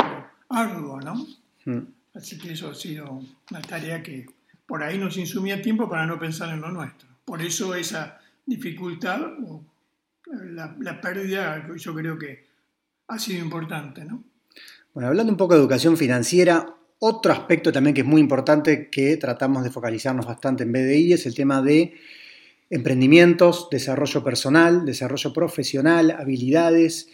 arduo, 0.48 1.00
¿no? 1.00 1.26
Mm. 1.64 1.88
Así 2.14 2.38
que 2.38 2.52
eso 2.52 2.70
ha 2.70 2.74
sido 2.76 3.20
una 3.50 3.60
tarea 3.62 4.00
que 4.00 4.26
por 4.64 4.84
ahí 4.84 4.96
nos 4.96 5.16
insumía 5.16 5.60
tiempo 5.60 5.90
para 5.90 6.06
no 6.06 6.20
pensar 6.20 6.50
en 6.50 6.60
lo 6.60 6.70
nuestro. 6.70 7.08
Por 7.24 7.42
eso 7.42 7.74
esa 7.74 8.20
dificultad, 8.46 9.22
la, 10.30 10.76
la 10.78 11.00
pérdida, 11.00 11.66
yo 11.76 11.94
creo 11.96 12.16
que 12.16 12.46
ha 13.08 13.18
sido 13.18 13.44
importante, 13.44 14.04
¿no? 14.04 14.22
Bueno, 14.94 15.08
hablando 15.08 15.32
un 15.32 15.36
poco 15.36 15.54
de 15.54 15.60
educación 15.60 15.96
financiera, 15.96 16.75
otro 16.98 17.32
aspecto 17.32 17.72
también 17.72 17.94
que 17.94 18.00
es 18.00 18.06
muy 18.06 18.20
importante 18.20 18.88
que 18.90 19.16
tratamos 19.16 19.64
de 19.64 19.70
focalizarnos 19.70 20.26
bastante 20.26 20.62
en 20.62 20.72
BDI 20.72 21.12
es 21.12 21.26
el 21.26 21.34
tema 21.34 21.62
de 21.62 21.94
emprendimientos, 22.70 23.68
desarrollo 23.70 24.24
personal, 24.24 24.84
desarrollo 24.84 25.32
profesional, 25.32 26.10
habilidades. 26.10 27.08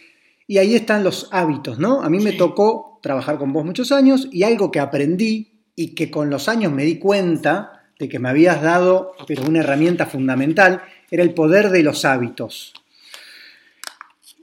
Y 0.47 0.57
ahí 0.57 0.75
están 0.75 1.03
los 1.03 1.29
hábitos, 1.31 1.79
¿no? 1.79 2.01
A 2.01 2.09
mí 2.09 2.19
me 2.19 2.33
tocó 2.33 2.99
trabajar 3.01 3.37
con 3.37 3.53
vos 3.53 3.65
muchos 3.65 3.91
años 3.91 4.27
y 4.31 4.43
algo 4.43 4.71
que 4.71 4.79
aprendí 4.79 5.51
y 5.75 5.95
que 5.95 6.09
con 6.09 6.29
los 6.29 6.47
años 6.47 6.71
me 6.71 6.85
di 6.85 6.97
cuenta 6.97 7.83
de 7.99 8.09
que 8.09 8.19
me 8.19 8.29
habías 8.29 8.61
dado, 8.61 9.15
pero 9.27 9.43
una 9.43 9.59
herramienta 9.59 10.05
fundamental, 10.05 10.81
era 11.11 11.23
el 11.23 11.33
poder 11.33 11.69
de 11.69 11.83
los 11.83 12.05
hábitos. 12.05 12.73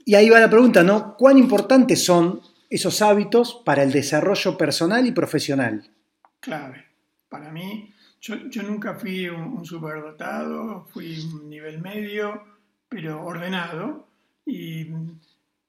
Y 0.05 0.15
ahí 0.15 0.29
va 0.29 0.39
la 0.39 0.49
pregunta, 0.49 0.83
¿no? 0.83 1.15
¿Cuán 1.17 1.37
importantes 1.37 2.03
son 2.03 2.41
esos 2.71 3.01
hábitos 3.01 3.61
para 3.65 3.83
el 3.83 3.91
desarrollo 3.91 4.57
personal 4.57 5.05
y 5.05 5.11
profesional? 5.11 5.91
Clave. 6.39 6.85
Para 7.27 7.51
mí, 7.51 7.93
yo, 8.21 8.37
nunca 8.63 8.95
fui 8.95 9.27
un, 9.27 9.65
superdotado, 9.65 10.87
fui 10.93 11.19
un 11.19 11.49
nivel 11.49 11.81
medio, 11.81 12.43
pero 12.87 13.23
ordenado 13.25 14.07
y 14.45 14.87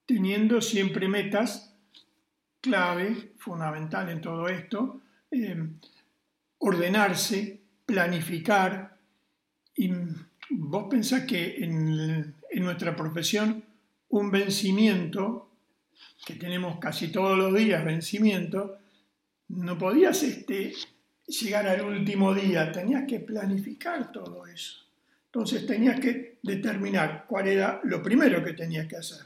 teniendo 0.06 0.60
siempre 0.60 1.08
metas 1.08 1.74
clave, 2.60 3.32
fundamental 3.36 4.08
en 4.08 4.20
todo 4.20 4.48
esto, 4.48 5.00
eh, 5.32 5.60
ordenarse, 6.58 7.60
planificar. 7.84 8.96
Y 9.76 9.90
vos 10.50 10.86
pensás 10.88 11.22
que 11.22 11.56
en 11.64 12.34
nuestra 12.62 12.94
profesión 12.94 13.64
un 14.10 14.30
vencimiento 14.30 15.51
que 16.24 16.34
tenemos 16.34 16.78
casi 16.78 17.08
todos 17.08 17.36
los 17.36 17.54
días 17.54 17.84
vencimiento, 17.84 18.78
no 19.48 19.76
podías 19.76 20.22
este, 20.22 20.72
llegar 21.26 21.66
al 21.66 21.82
último 21.82 22.34
día, 22.34 22.70
tenías 22.72 23.04
que 23.06 23.20
planificar 23.20 24.12
todo 24.12 24.46
eso. 24.46 24.78
Entonces 25.26 25.66
tenías 25.66 25.98
que 25.98 26.38
determinar 26.42 27.24
cuál 27.26 27.48
era 27.48 27.80
lo 27.84 28.02
primero 28.02 28.44
que 28.44 28.52
tenías 28.52 28.86
que 28.86 28.96
hacer. 28.96 29.20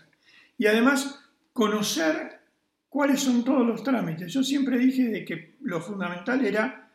Y 0.56 0.66
además 0.66 1.21
conocer 1.52 2.40
cuáles 2.88 3.21
son 3.21 3.45
todos 3.45 3.66
los 3.66 3.83
trámites. 3.83 4.33
Yo 4.33 4.42
siempre 4.42 4.78
dije 4.78 5.09
de 5.09 5.25
que 5.25 5.56
lo 5.62 5.80
fundamental 5.80 6.45
era, 6.45 6.90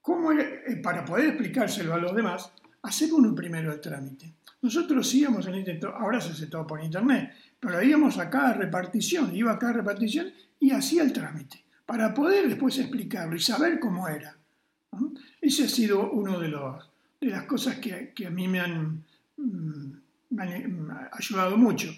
cómo 0.00 0.32
eh, 0.32 0.80
para 0.82 1.04
poder 1.04 1.30
explicárselo 1.30 1.94
a 1.94 1.98
los 1.98 2.14
demás, 2.14 2.52
hacer 2.82 3.12
uno 3.12 3.34
primero 3.34 3.72
el 3.72 3.80
trámite. 3.80 4.32
Nosotros 4.62 5.14
íbamos 5.14 5.46
en 5.46 5.54
este, 5.54 5.80
ahora 5.86 6.20
se 6.20 6.30
hace 6.30 6.46
todo 6.46 6.66
por 6.66 6.82
internet, 6.82 7.32
pero 7.60 7.82
íbamos 7.82 8.18
a 8.18 8.30
cada 8.30 8.54
repartición, 8.54 9.34
iba 9.34 9.52
a 9.52 9.58
cada 9.58 9.74
repartición 9.74 10.32
y 10.58 10.70
hacía 10.70 11.02
el 11.02 11.12
trámite, 11.12 11.64
para 11.84 12.14
poder 12.14 12.48
después 12.48 12.78
explicarlo 12.78 13.36
y 13.36 13.40
saber 13.40 13.78
cómo 13.78 14.08
era. 14.08 14.36
Ese 15.40 15.64
ha 15.64 15.68
sido 15.68 16.10
uno 16.10 16.38
de, 16.40 16.48
los, 16.48 16.90
de 17.20 17.28
las 17.28 17.44
cosas 17.44 17.76
que, 17.78 18.26
a 18.26 18.30
mí 18.30 18.48
me 18.48 18.60
han, 18.60 19.04
mm, 19.36 19.92
mm, 20.30 20.90
ayudado 21.12 21.56
mucho. 21.56 21.88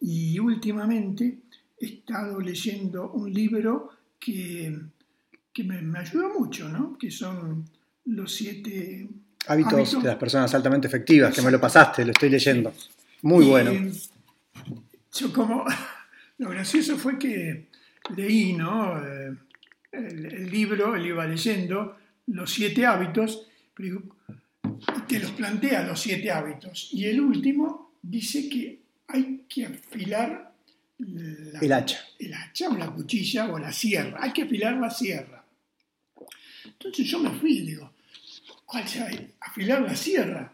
Y 0.00 0.38
últimamente 0.38 1.40
he 1.78 1.86
estado 1.86 2.40
leyendo 2.40 3.12
un 3.12 3.32
libro 3.32 3.90
que, 4.18 4.76
me, 5.64 5.82
me, 5.82 5.98
ayudó 5.98 6.30
mucho, 6.38 6.68
¿no? 6.68 6.96
que 6.96 7.10
son 7.10 7.64
los 8.06 8.34
siete 8.34 9.08
hábitos, 9.46 10.02
de 10.02 10.08
las 10.08 10.16
personas 10.16 10.54
altamente 10.54 10.88
efectivas, 10.88 11.34
que 11.34 11.42
me 11.42 11.50
lo 11.50 11.60
pasaste, 11.60 12.04
lo 12.04 12.12
estoy 12.12 12.30
leyendo. 12.30 12.72
Muy 13.22 13.44
bueno. 13.44 13.72
Yo 15.14 15.32
como, 15.32 15.64
lo 16.38 16.50
gracioso 16.50 16.96
fue 16.96 17.18
que 17.18 17.66
leí, 18.16 18.52
¿no? 18.52 19.02
Eh, 19.04 19.34
el, 19.92 20.50
libro, 20.50 20.94
él 20.94 21.06
iba 21.06 21.26
leyendo 21.26 21.96
los 22.26 22.52
siete 22.52 22.84
hábitos, 22.86 23.46
pero 23.74 24.02
te 25.06 25.18
los 25.18 25.30
plantea 25.32 25.82
los 25.84 26.00
siete 26.00 26.30
hábitos. 26.30 26.90
Y 26.92 27.06
el 27.06 27.20
último 27.20 27.92
dice 28.02 28.48
que 28.48 28.82
hay 29.08 29.44
que 29.48 29.66
afilar 29.66 30.52
el 30.98 31.72
hacha. 31.72 32.00
El 32.18 32.34
hacha 32.34 32.68
o 32.68 32.76
la 32.76 32.90
cuchilla 32.90 33.46
o 33.52 33.58
la 33.58 33.72
sierra. 33.72 34.18
Hay 34.20 34.32
que 34.32 34.42
afilar 34.42 34.76
la 34.76 34.90
sierra. 34.90 35.44
Entonces 36.64 37.06
yo 37.06 37.18
me 37.20 37.30
fui 37.38 37.58
y 37.58 37.66
digo, 37.66 37.92
Afilar 38.70 39.82
la 39.82 39.96
sierra. 39.96 40.52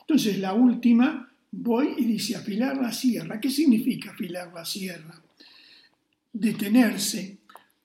Entonces 0.00 0.38
la 0.38 0.54
última 0.54 1.28
voy 1.50 1.94
y 1.98 2.04
dice 2.04 2.36
afilar 2.36 2.76
la 2.76 2.92
sierra. 2.92 3.40
¿Qué 3.40 3.50
significa 3.50 4.10
afilar 4.10 4.52
la 4.52 4.64
sierra? 4.64 5.20
Detenerse, 6.32 7.38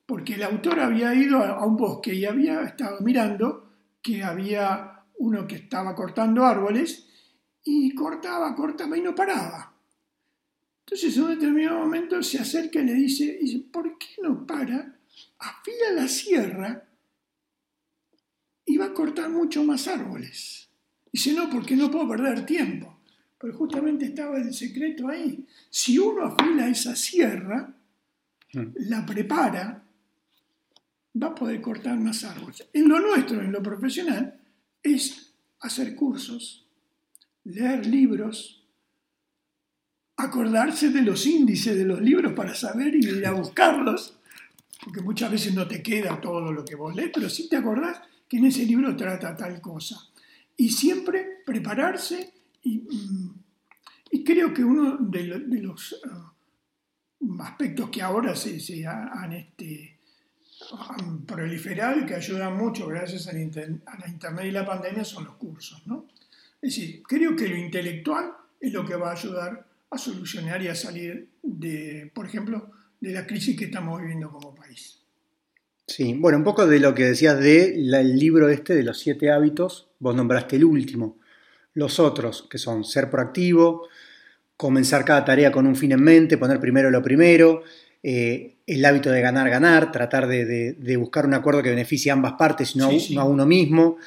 porque 0.06 0.36
el 0.36 0.44
autor 0.44 0.80
había 0.80 1.14
ido 1.16 1.44
a 1.44 1.66
un 1.66 1.78
bosque 1.78 2.14
y 2.14 2.26
había 2.26 2.62
estado 2.64 3.02
mirando 3.02 3.70
que 4.02 4.24
había 4.24 5.00
uno 5.18 5.48
que 5.48 5.56
estaba 5.56 5.96
cortando 5.96 6.44
árboles 6.44 7.08
y 7.64 7.94
cortaba, 7.94 8.56
cortaba 8.56 8.98
y 8.98 9.02
no 9.02 9.16
paraba. 9.16 9.74
Entonces 10.86 11.16
en 11.16 11.24
un 11.24 11.30
determinado 11.30 11.80
momento 11.80 12.22
se 12.22 12.40
acerca 12.40 12.82
y 12.82 12.86
le 12.86 12.94
dice 12.94 13.40
¿por 13.72 13.98
qué 13.98 14.22
no 14.22 14.46
para? 14.46 14.96
Afila 15.40 15.92
la 15.96 16.08
sierra 16.08 16.84
y 18.72 18.78
va 18.78 18.86
a 18.86 18.94
cortar 18.94 19.30
mucho 19.30 19.66
más 19.66 19.86
árboles. 19.90 20.70
Dice, 21.12 21.34
no, 21.34 21.50
porque 21.50 21.76
no 21.76 21.92
puedo 21.92 22.08
perder 22.08 22.46
tiempo. 22.46 23.00
Pero 23.38 23.54
justamente 23.54 24.06
estaba 24.06 24.38
el 24.38 24.54
secreto 24.54 25.10
ahí. 25.10 25.46
Si 25.70 26.00
uno 26.00 26.24
afila 26.24 26.70
esa 26.70 26.96
sierra, 26.96 27.76
hmm. 28.54 28.68
la 28.76 29.06
prepara, 29.06 29.84
va 31.22 31.28
a 31.28 31.36
poder 31.36 31.60
cortar 31.60 32.00
más 32.00 32.24
árboles. 32.24 32.66
En 32.72 32.88
lo 32.88 33.02
nuestro, 33.02 33.42
en 33.42 33.52
lo 33.52 33.62
profesional, 33.62 34.40
es 34.82 35.34
hacer 35.60 35.94
cursos, 35.94 36.66
leer 37.44 37.86
libros, 37.86 38.66
acordarse 40.16 40.92
de 40.92 41.02
los 41.02 41.26
índices 41.26 41.76
de 41.76 41.84
los 41.84 42.00
libros 42.00 42.32
para 42.32 42.56
saber 42.56 42.96
y 42.96 43.06
ir 43.06 43.26
a 43.26 43.34
buscarlos, 43.34 44.18
porque 44.82 45.02
muchas 45.02 45.30
veces 45.30 45.54
no 45.54 45.68
te 45.68 45.84
queda 45.84 46.22
todo 46.22 46.54
lo 46.54 46.64
que 46.64 46.76
vos 46.76 46.96
lees, 46.96 47.12
pero 47.14 47.30
sí 47.30 47.50
te 47.50 47.58
acordás 47.58 48.00
que 48.32 48.38
en 48.38 48.46
ese 48.46 48.66
libro 48.66 48.96
trata 48.96 49.36
tal 49.36 49.60
cosa. 49.60 50.08
Y 50.56 50.70
siempre 50.70 51.42
prepararse 51.46 52.32
y 52.64 52.78
mm, 52.78 54.24
creo 54.24 54.54
que 54.54 54.64
uno 54.64 54.96
de, 55.00 55.24
los 55.62 56.02
uh, 57.20 57.42
aspectos 57.42 57.90
que 57.90 58.02
ahora 58.02 58.34
se, 58.34 58.58
se 58.62 58.88
han, 58.88 59.34
este, 59.34 60.00
proliferado 61.28 62.00
y 62.00 62.06
que 62.06 62.16
ayudan 62.16 62.56
mucho 62.56 62.88
gracias 62.88 63.28
a 63.28 63.34
la, 63.34 63.42
Internet 63.42 64.46
y 64.46 64.52
la 64.52 64.66
pandemia 64.66 65.04
son 65.04 65.26
los 65.26 65.36
cursos. 65.36 65.86
¿no? 65.86 66.08
Es 66.62 66.74
decir, 66.74 67.04
creo 67.04 67.36
que 67.36 67.50
lo 67.50 67.58
intelectual 67.58 68.32
es 68.62 68.72
lo 68.72 68.86
que 68.86 68.96
va 68.96 69.10
a 69.10 69.16
ayudar 69.16 69.68
a 69.90 69.98
solucionar 69.98 70.62
y 70.62 70.70
a 70.70 70.76
salir 70.76 71.32
de, 71.44 72.10
por 72.16 72.28
ejemplo, 72.28 72.72
de 72.98 73.12
la 73.12 73.28
crisis 73.28 73.60
que 73.60 73.66
estamos 73.66 74.00
viviendo 74.00 74.32
como 74.32 74.56
país. 74.56 75.01
Sí, 75.92 76.14
bueno, 76.18 76.38
un 76.38 76.46
poco 76.46 76.66
de 76.66 76.80
lo 76.80 76.96
que 76.96 77.04
decías 77.04 77.38
del 77.38 77.94
el 77.94 78.18
libro 78.18 78.48
este 78.48 78.74
de 78.74 78.84
los 78.84 78.98
siete 78.98 79.30
hábitos, 79.30 79.90
vos 80.00 80.16
nombraste 80.16 80.56
el 80.56 80.64
último. 80.64 81.20
Los 81.74 82.00
otros, 82.00 82.48
que 82.50 82.58
son 82.58 82.86
ser 82.86 83.10
proactivo, 83.10 83.90
comenzar 84.56 85.04
cada 85.04 85.26
tarea 85.26 85.52
con 85.52 85.68
un 85.68 85.76
fin 85.76 85.92
en 85.92 86.02
mente, 86.02 86.38
poner 86.38 86.62
primero 86.62 86.90
lo 86.92 87.02
primero, 87.04 87.64
eh, 88.04 88.56
el 88.66 88.86
hábito 88.86 89.12
de 89.12 89.20
ganar, 89.20 89.50
ganar, 89.50 89.92
tratar 89.92 90.28
de, 90.28 90.98
buscar 90.98 91.26
un 91.26 91.34
acuerdo 91.34 91.62
que 91.62 91.72
beneficie 91.72 92.10
a 92.10 92.14
ambas 92.14 92.34
partes, 92.34 92.78
no, 92.78 92.90
no 93.14 93.22
a 93.22 93.26
uno 93.26 93.46
mismo, 93.46 93.98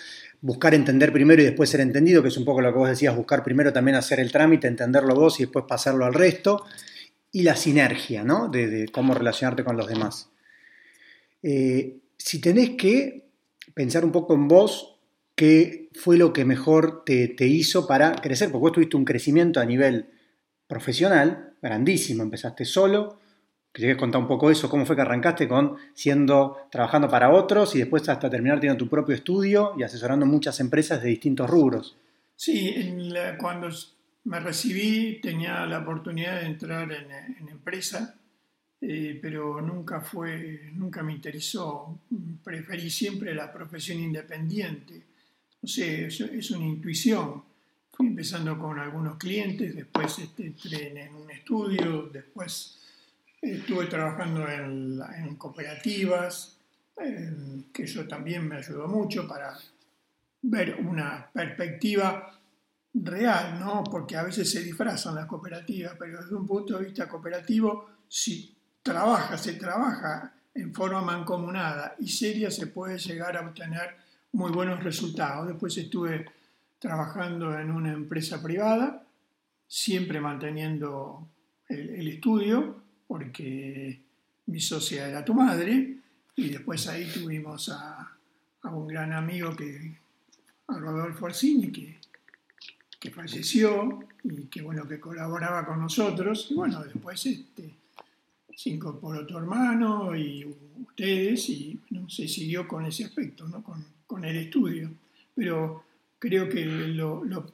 buscar 0.40 0.74
entender 0.74 1.12
primero 1.12 1.42
y 1.42 1.44
después 1.44 1.68
ser 1.68 1.80
entendido, 1.80 2.22
que 2.22 2.28
es 2.28 2.36
un 2.38 2.46
poco 2.46 2.62
lo 2.62 2.72
que 2.72 2.78
vos 2.78 2.88
decías, 2.88 3.14
buscar 3.14 3.44
primero 3.44 3.74
también 3.74 3.96
hacer 3.96 4.20
el 4.20 4.32
trámite, 4.32 4.68
entenderlo 4.68 5.14
vos 5.14 5.38
y 5.38 5.42
después 5.42 5.66
pasarlo 5.68 6.06
al 6.06 6.14
resto, 6.14 6.64
y 7.30 7.42
la 7.42 7.56
sinergia, 7.56 8.24
¿no? 8.24 8.48
De, 8.48 8.88
cómo 8.90 9.12
relacionarte 9.12 9.64
con 9.64 9.76
los 9.76 9.86
demás. 9.86 10.30
Eh, 11.46 11.98
si 12.16 12.40
tenés 12.40 12.70
que 12.70 13.28
pensar 13.74 14.02
un 14.04 14.12
poco 14.12 14.34
en 14.34 14.48
vos, 14.48 14.96
¿qué 15.36 15.90
fue 15.94 16.16
lo 16.16 16.32
que 16.32 16.46
mejor 16.46 17.04
te, 17.04 17.36
hizo 17.46 17.86
para 17.86 18.14
crecer? 18.14 18.50
Porque 18.50 18.62
vos 18.62 18.72
tuviste 18.72 18.96
un 18.96 19.04
crecimiento 19.04 19.60
a 19.60 19.66
nivel 19.66 20.08
profesional 20.66 21.52
grandísimo, 21.60 22.22
empezaste 22.22 22.64
solo, 22.64 23.18
que 23.72 23.82
llegues 23.82 23.96
a 23.96 24.00
contar 24.00 24.22
un 24.22 24.28
poco 24.28 24.50
eso, 24.50 24.70
cómo 24.70 24.86
fue 24.86 24.96
que 24.96 25.02
arrancaste 25.02 25.46
con 25.46 25.76
siendo, 25.92 26.56
trabajando 26.70 27.08
para 27.10 27.30
otros 27.30 27.74
y 27.76 27.78
después 27.80 28.08
hasta 28.08 28.30
terminar 28.30 28.58
teniendo 28.58 28.82
tu 28.82 28.88
propio 28.88 29.14
estudio 29.14 29.74
y 29.76 29.82
asesorando 29.82 30.24
muchas 30.24 30.60
empresas 30.60 31.02
de 31.02 31.10
distintos 31.10 31.50
rubros. 31.50 31.96
Sí, 32.36 32.74
cuando 33.38 33.68
me 34.24 34.40
recibí 34.40 35.20
tenía 35.20 35.66
la 35.66 35.80
oportunidad 35.80 36.40
de 36.40 36.46
entrar 36.46 36.90
en, 36.90 37.48
empresa, 37.48 38.14
eh, 38.86 39.18
pero 39.20 39.60
nunca 39.60 40.00
fue, 40.00 40.70
nunca 40.74 41.02
me 41.02 41.12
interesó. 41.12 42.00
Preferí 42.42 42.90
siempre 42.90 43.34
la 43.34 43.52
profesión 43.52 43.98
independiente. 43.98 45.02
No 45.62 45.68
sé, 45.68 46.06
es, 46.06 46.50
una 46.50 46.66
intuición. 46.66 47.42
Fui 47.92 48.08
empezando 48.08 48.58
con 48.58 48.78
algunos 48.78 49.16
clientes, 49.16 49.74
después 49.74 50.18
este, 50.18 50.46
entré 50.46 51.04
en 51.04 51.14
un 51.14 51.30
estudio, 51.30 52.10
después 52.12 52.78
Estuve 53.44 53.86
trabajando 53.86 54.48
en, 54.48 55.36
cooperativas, 55.36 56.56
que 57.74 57.82
eso 57.82 58.08
también 58.08 58.48
me 58.48 58.56
ayudó 58.56 58.88
mucho 58.88 59.28
para 59.28 59.54
ver 60.40 60.76
una 60.76 61.28
perspectiva 61.30 62.40
real, 62.94 63.60
¿no? 63.60 63.84
Porque 63.84 64.16
a 64.16 64.22
veces 64.22 64.50
se 64.50 64.62
disfrazan 64.62 65.14
las 65.14 65.26
cooperativas, 65.26 65.94
pero 65.98 66.22
desde 66.22 66.34
un 66.34 66.46
punto 66.46 66.78
de 66.78 66.86
vista 66.86 67.06
cooperativo, 67.06 67.90
si 68.08 68.56
trabaja, 68.84 69.36
se 69.38 69.54
trabaja 69.54 70.32
en 70.54 70.72
forma 70.72 71.00
mancomunada 71.00 71.96
y 71.98 72.08
seria, 72.08 72.50
se 72.50 72.68
puede 72.68 72.98
llegar 72.98 73.36
a 73.36 73.40
obtener 73.40 73.96
muy 74.32 74.52
buenos 74.52 74.84
resultados. 74.84 75.48
Después 75.48 75.76
estuve 75.78 76.26
trabajando 76.78 77.58
en 77.58 77.70
una 77.70 77.92
empresa 77.92 78.40
privada, 78.42 79.02
siempre 79.66 80.20
manteniendo 80.20 81.26
el 81.68 82.06
estudio, 82.06 82.82
porque 83.08 84.00
mi 84.46 84.60
socia 84.60 85.08
era 85.08 85.24
tu 85.24 85.32
madre, 85.32 85.96
y 86.36 86.50
después 86.50 86.86
ahí 86.88 87.10
tuvimos 87.12 87.70
a, 87.70 88.10
un 88.64 88.86
gran 88.86 89.12
amigo, 89.12 89.56
que, 89.56 89.96
a 90.68 90.78
Rodolfo 90.78 91.24
Orsini, 91.24 91.72
que, 91.72 91.98
que 93.00 93.10
falleció 93.10 94.00
y 94.22 94.44
que, 94.46 94.60
bueno, 94.60 94.86
que 94.86 95.00
colaboraba 95.00 95.64
con 95.64 95.80
nosotros, 95.80 96.48
y 96.50 96.54
bueno, 96.54 96.84
después 96.84 97.24
este, 97.24 97.74
se 98.56 98.70
incorporó 98.70 99.26
tu 99.26 99.36
hermano 99.38 100.16
y 100.16 100.44
ustedes, 100.80 101.48
y 101.48 101.78
se 102.08 102.28
siguió 102.28 102.66
con 102.68 102.86
ese 102.86 103.04
aspecto, 103.04 103.48
¿no? 103.48 103.62
con, 103.62 103.84
con 104.06 104.24
el 104.24 104.36
estudio. 104.36 104.90
Pero 105.34 105.84
creo 106.18 106.48
que 106.48 106.64
lo, 106.64 107.24
lo 107.24 107.52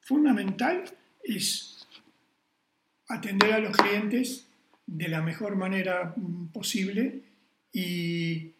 fundamental 0.00 0.84
es 1.22 1.86
atender 3.08 3.52
a 3.52 3.58
los 3.58 3.76
clientes 3.76 4.46
de 4.86 5.08
la 5.08 5.22
mejor 5.22 5.56
manera 5.56 6.14
posible 6.52 7.22
y 7.72 8.52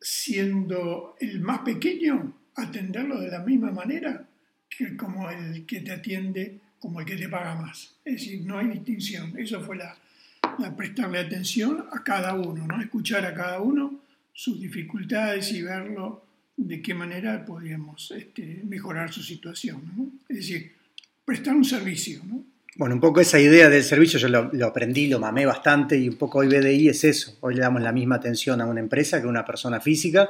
siendo 0.00 1.16
el 1.20 1.40
más 1.40 1.60
pequeño, 1.60 2.32
atenderlo 2.54 3.20
de 3.20 3.30
la 3.30 3.40
misma 3.40 3.70
manera 3.70 4.26
que 4.68 4.96
como 4.96 5.30
el 5.30 5.64
que 5.66 5.80
te 5.80 5.92
atiende, 5.92 6.60
como 6.78 7.00
el 7.00 7.06
que 7.06 7.16
te 7.16 7.28
paga 7.28 7.54
más. 7.54 7.94
Es 8.04 8.14
decir, 8.14 8.44
no 8.44 8.58
hay 8.58 8.68
distinción. 8.68 9.36
Eso 9.38 9.60
fue 9.60 9.76
la, 9.76 9.96
prestarle 10.76 11.18
atención 11.18 11.86
a 11.92 12.02
cada 12.02 12.34
uno, 12.34 12.66
¿no? 12.66 12.80
escuchar 12.80 13.24
a 13.24 13.34
cada 13.34 13.60
uno 13.60 14.00
sus 14.32 14.60
dificultades 14.60 15.52
y 15.52 15.62
verlo 15.62 16.24
de 16.56 16.82
qué 16.82 16.94
manera 16.94 17.44
podríamos 17.44 18.10
este, 18.10 18.62
mejorar 18.64 19.12
su 19.12 19.22
situación. 19.22 20.20
Es 20.28 20.36
decir, 20.36 20.72
prestar 21.24 21.54
un 21.54 21.64
servicio. 21.64 22.20
¿no? 22.24 22.44
Bueno, 22.76 22.94
un 22.94 23.00
poco 23.00 23.20
esa 23.20 23.40
idea 23.40 23.68
del 23.68 23.82
servicio 23.82 24.20
yo 24.20 24.28
lo, 24.28 24.66
aprendí, 24.66 25.08
lo 25.08 25.18
mamé 25.18 25.44
bastante 25.46 25.96
y 25.98 26.08
un 26.08 26.16
poco 26.16 26.38
hoy 26.38 26.46
BDI 26.46 26.88
es 26.88 27.02
eso. 27.02 27.36
Hoy 27.40 27.56
le 27.56 27.60
damos 27.60 27.82
la 27.82 27.90
misma 27.90 28.16
atención 28.16 28.60
a 28.60 28.66
una 28.66 28.78
empresa 28.78 29.20
que 29.20 29.26
a 29.26 29.30
una 29.30 29.44
persona 29.44 29.80
física. 29.80 30.28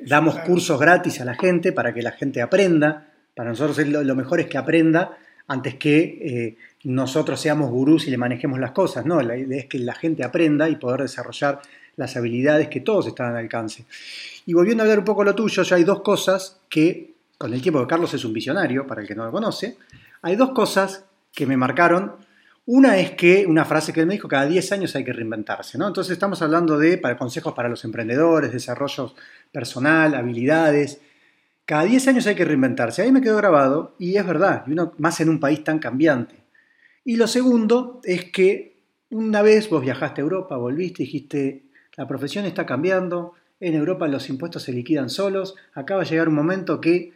Damos 0.00 0.36
cursos 0.40 0.78
gratis 0.80 1.20
a 1.20 1.24
la 1.24 1.34
gente 1.34 1.72
para 1.72 1.94
que 1.94 2.02
la 2.02 2.10
gente 2.10 2.42
aprenda. 2.42 3.12
Para 3.34 3.50
nosotros 3.50 3.78
lo, 3.86 4.14
mejor 4.16 4.40
es 4.40 4.46
que 4.46 4.58
aprenda 4.58 5.16
antes 5.46 5.76
que 5.76 6.18
eh, 6.20 6.56
nosotros 6.84 7.40
seamos 7.40 7.70
gurús 7.70 8.06
y 8.06 8.10
le 8.10 8.18
manejemos 8.18 8.60
las 8.60 8.72
cosas. 8.72 9.04
No, 9.06 9.20
la 9.22 9.36
idea 9.36 9.60
es 9.60 9.66
que 9.66 9.78
la 9.78 9.94
gente 9.94 10.22
aprenda 10.22 10.68
y 10.68 10.76
poder 10.76 11.02
desarrollar 11.02 11.60
las 11.96 12.16
habilidades 12.16 12.68
que 12.68 12.80
todos 12.80 13.06
están 13.06 13.32
al 13.32 13.36
alcance. 13.36 13.86
Y 14.46 14.52
volviendo 14.52 14.82
a 14.82 14.84
hablar 14.84 14.98
un 14.98 15.04
poco 15.04 15.24
lo 15.24 15.34
tuyo, 15.34 15.62
ya 15.62 15.76
hay 15.76 15.84
dos 15.84 16.02
cosas 16.02 16.60
que, 16.68 17.14
con 17.38 17.52
el 17.54 17.62
tiempo 17.62 17.80
que 17.80 17.86
Carlos 17.86 18.12
es 18.12 18.24
un 18.24 18.32
visionario, 18.32 18.86
para 18.86 19.00
el 19.00 19.06
que 19.06 19.14
no 19.14 19.24
lo 19.24 19.32
conoce, 19.32 19.78
hay 20.22 20.36
dos 20.36 20.50
cosas 20.50 21.04
que 21.32 21.46
me 21.46 21.56
marcaron. 21.56 22.12
Una 22.66 22.98
es 22.98 23.12
que, 23.12 23.46
una 23.46 23.64
frase 23.64 23.92
que 23.92 24.00
él 24.00 24.06
me 24.06 24.14
dijo, 24.14 24.28
cada 24.28 24.46
10 24.46 24.72
años 24.72 24.96
hay 24.96 25.04
que 25.04 25.12
reinventarse, 25.12 25.78
¿no? 25.78 25.86
Entonces 25.86 26.12
estamos 26.12 26.40
hablando 26.42 26.78
de 26.78 26.98
para, 26.98 27.16
consejos 27.16 27.52
para 27.54 27.68
los 27.68 27.84
emprendedores, 27.84 28.52
desarrollo 28.52 29.14
personal, 29.52 30.14
habilidades. 30.14 31.00
Cada 31.64 31.84
10 31.84 32.08
años 32.08 32.26
hay 32.26 32.34
que 32.34 32.44
reinventarse. 32.44 33.02
Ahí 33.02 33.12
me 33.12 33.20
quedó 33.20 33.36
grabado 33.36 33.94
y 33.98 34.16
es 34.16 34.26
verdad, 34.26 34.66
más 34.98 35.20
en 35.20 35.28
un 35.30 35.40
país 35.40 35.62
tan 35.62 35.78
cambiante. 35.78 36.43
Y 37.04 37.16
lo 37.16 37.26
segundo 37.26 38.00
es 38.04 38.30
que 38.30 38.74
una 39.10 39.42
vez 39.42 39.68
vos 39.68 39.82
viajaste 39.82 40.20
a 40.20 40.24
Europa, 40.24 40.56
volviste 40.56 41.02
dijiste, 41.02 41.64
la 41.96 42.08
profesión 42.08 42.46
está 42.46 42.66
cambiando, 42.66 43.34
en 43.60 43.74
Europa 43.74 44.08
los 44.08 44.28
impuestos 44.28 44.62
se 44.62 44.72
liquidan 44.72 45.10
solos, 45.10 45.54
acaba 45.74 46.02
de 46.02 46.10
llegar 46.10 46.28
un 46.28 46.34
momento 46.34 46.80
que 46.80 47.12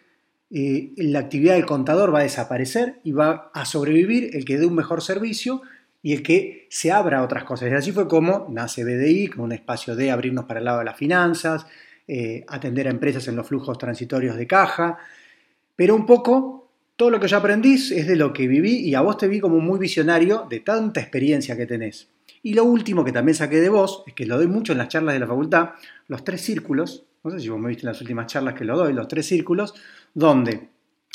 eh, 0.50 0.92
la 0.96 1.18
actividad 1.18 1.54
del 1.54 1.66
contador 1.66 2.14
va 2.14 2.20
a 2.20 2.22
desaparecer 2.22 3.00
y 3.04 3.12
va 3.12 3.50
a 3.52 3.64
sobrevivir 3.64 4.36
el 4.36 4.44
que 4.44 4.58
dé 4.58 4.66
un 4.66 4.74
mejor 4.74 5.02
servicio 5.02 5.62
y 6.02 6.12
el 6.12 6.22
que 6.22 6.66
se 6.70 6.92
abra 6.92 7.18
a 7.18 7.24
otras 7.24 7.44
cosas. 7.44 7.70
Y 7.70 7.74
así 7.74 7.92
fue 7.92 8.06
como 8.06 8.46
nace 8.50 8.84
BDI, 8.84 9.28
como 9.28 9.44
un 9.44 9.52
espacio 9.52 9.96
de 9.96 10.10
abrirnos 10.10 10.44
para 10.44 10.60
el 10.60 10.64
lado 10.64 10.78
de 10.78 10.84
las 10.84 10.96
finanzas, 10.96 11.66
eh, 12.06 12.44
atender 12.48 12.86
a 12.86 12.90
empresas 12.90 13.26
en 13.28 13.36
los 13.36 13.46
flujos 13.46 13.76
transitorios 13.76 14.36
de 14.36 14.46
caja, 14.46 14.98
pero 15.76 15.94
un 15.94 16.06
poco 16.06 16.67
todo 16.98 17.10
lo 17.10 17.20
que 17.20 17.28
yo 17.28 17.36
aprendí 17.36 17.74
es 17.74 18.08
de 18.08 18.16
lo 18.16 18.32
que 18.32 18.48
viví 18.48 18.80
y 18.80 18.96
a 18.96 19.02
vos 19.02 19.16
te 19.16 19.28
vi 19.28 19.38
como 19.38 19.60
muy 19.60 19.78
visionario 19.78 20.48
de 20.50 20.58
tanta 20.58 21.00
experiencia 21.00 21.56
que 21.56 21.64
tenés. 21.64 22.08
Y 22.42 22.54
lo 22.54 22.64
último 22.64 23.04
que 23.04 23.12
también 23.12 23.36
saqué 23.36 23.60
de 23.60 23.68
vos, 23.68 24.02
es 24.08 24.14
que 24.14 24.26
lo 24.26 24.36
doy 24.36 24.48
mucho 24.48 24.72
en 24.72 24.78
las 24.78 24.88
charlas 24.88 25.14
de 25.14 25.20
la 25.20 25.28
facultad, 25.28 25.70
los 26.08 26.24
tres 26.24 26.40
círculos, 26.40 27.06
no 27.22 27.30
sé 27.30 27.38
si 27.38 27.50
vos 27.50 27.60
me 27.60 27.68
viste 27.68 27.82
en 27.82 27.92
las 27.92 28.00
últimas 28.00 28.26
charlas 28.26 28.54
que 28.54 28.64
lo 28.64 28.76
doy, 28.76 28.92
los 28.92 29.06
tres 29.06 29.26
círculos, 29.26 29.74
donde 30.12 30.70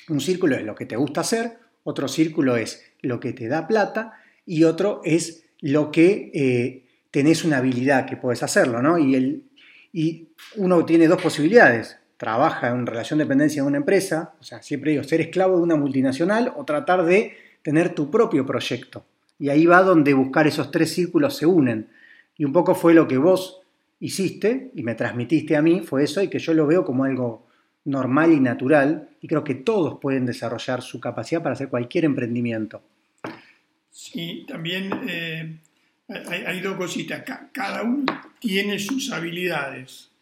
un 0.07 0.21
círculo 0.21 0.55
es 0.55 0.63
lo 0.63 0.73
que 0.73 0.85
te 0.85 0.95
gusta 0.95 1.19
hacer, 1.19 1.57
otro 1.83 2.07
círculo 2.07 2.55
es 2.55 2.81
lo 3.01 3.19
que 3.19 3.33
te 3.33 3.49
da 3.49 3.67
plata 3.67 4.13
y 4.45 4.63
otro 4.63 5.01
es 5.03 5.43
lo 5.59 5.91
que 5.91 6.31
eh, 6.33 6.85
tenés 7.11 7.43
una 7.43 7.57
habilidad 7.57 8.05
que 8.05 8.15
puedes 8.15 8.41
hacerlo, 8.41 8.81
¿no? 8.81 8.97
Y, 8.97 9.43
y 9.91 10.29
uno 10.55 10.85
tiene 10.85 11.09
dos 11.09 11.21
posibilidades, 11.21 11.97
trabaja 12.23 12.69
en 12.69 12.85
relación 12.85 13.17
de 13.17 13.25
dependencia 13.25 13.61
de 13.61 13.67
una 13.67 13.75
empresa, 13.75 14.31
o 14.39 14.43
sea, 14.43 14.61
siempre 14.61 14.91
digo, 14.91 15.03
ser 15.03 15.19
esclavo 15.19 15.57
de 15.57 15.63
una 15.63 15.75
multinacional 15.75 16.53
o 16.55 16.63
tratar 16.63 17.03
de 17.03 17.35
tener 17.61 17.93
tu 17.93 18.09
propio 18.09 18.45
proyecto. 18.45 19.05
Y 19.37 19.49
ahí 19.49 19.65
va 19.65 19.83
donde 19.83 20.13
buscar 20.13 20.47
esos 20.47 20.71
tres 20.71 20.93
círculos 20.93 21.35
se 21.35 21.45
unen. 21.45 21.89
Y 22.37 22.45
un 22.45 22.53
poco 22.53 22.75
fue 22.75 22.93
lo 22.93 23.09
que 23.09 23.17
vos 23.17 23.59
hiciste 23.99 24.71
y 24.73 24.83
me 24.83 24.95
transmitiste 24.95 25.57
a 25.57 25.61
mí, 25.61 25.81
fue 25.81 26.05
eso, 26.05 26.23
y 26.23 26.29
que 26.29 26.39
yo 26.39 26.53
lo 26.53 26.65
veo 26.65 26.85
como 26.85 27.03
algo 27.03 27.45
normal 27.83 28.31
y 28.31 28.39
natural, 28.39 29.09
y 29.19 29.27
creo 29.27 29.43
que 29.43 29.55
todos 29.55 29.99
pueden 29.99 30.25
desarrollar 30.25 30.81
su 30.81 31.01
capacidad 31.01 31.43
para 31.43 31.55
hacer 31.55 31.67
cualquier 31.67 32.05
emprendimiento. 32.05 32.81
Sí, 33.91 34.45
también 34.47 34.89
eh, 35.09 35.57
hay, 36.07 36.61
dos 36.61 36.77
cositas. 36.77 37.21
Cada 37.51 37.83
uno 37.83 38.05
tiene 38.39 38.79
sus 38.79 39.11
habilidades 39.11 40.12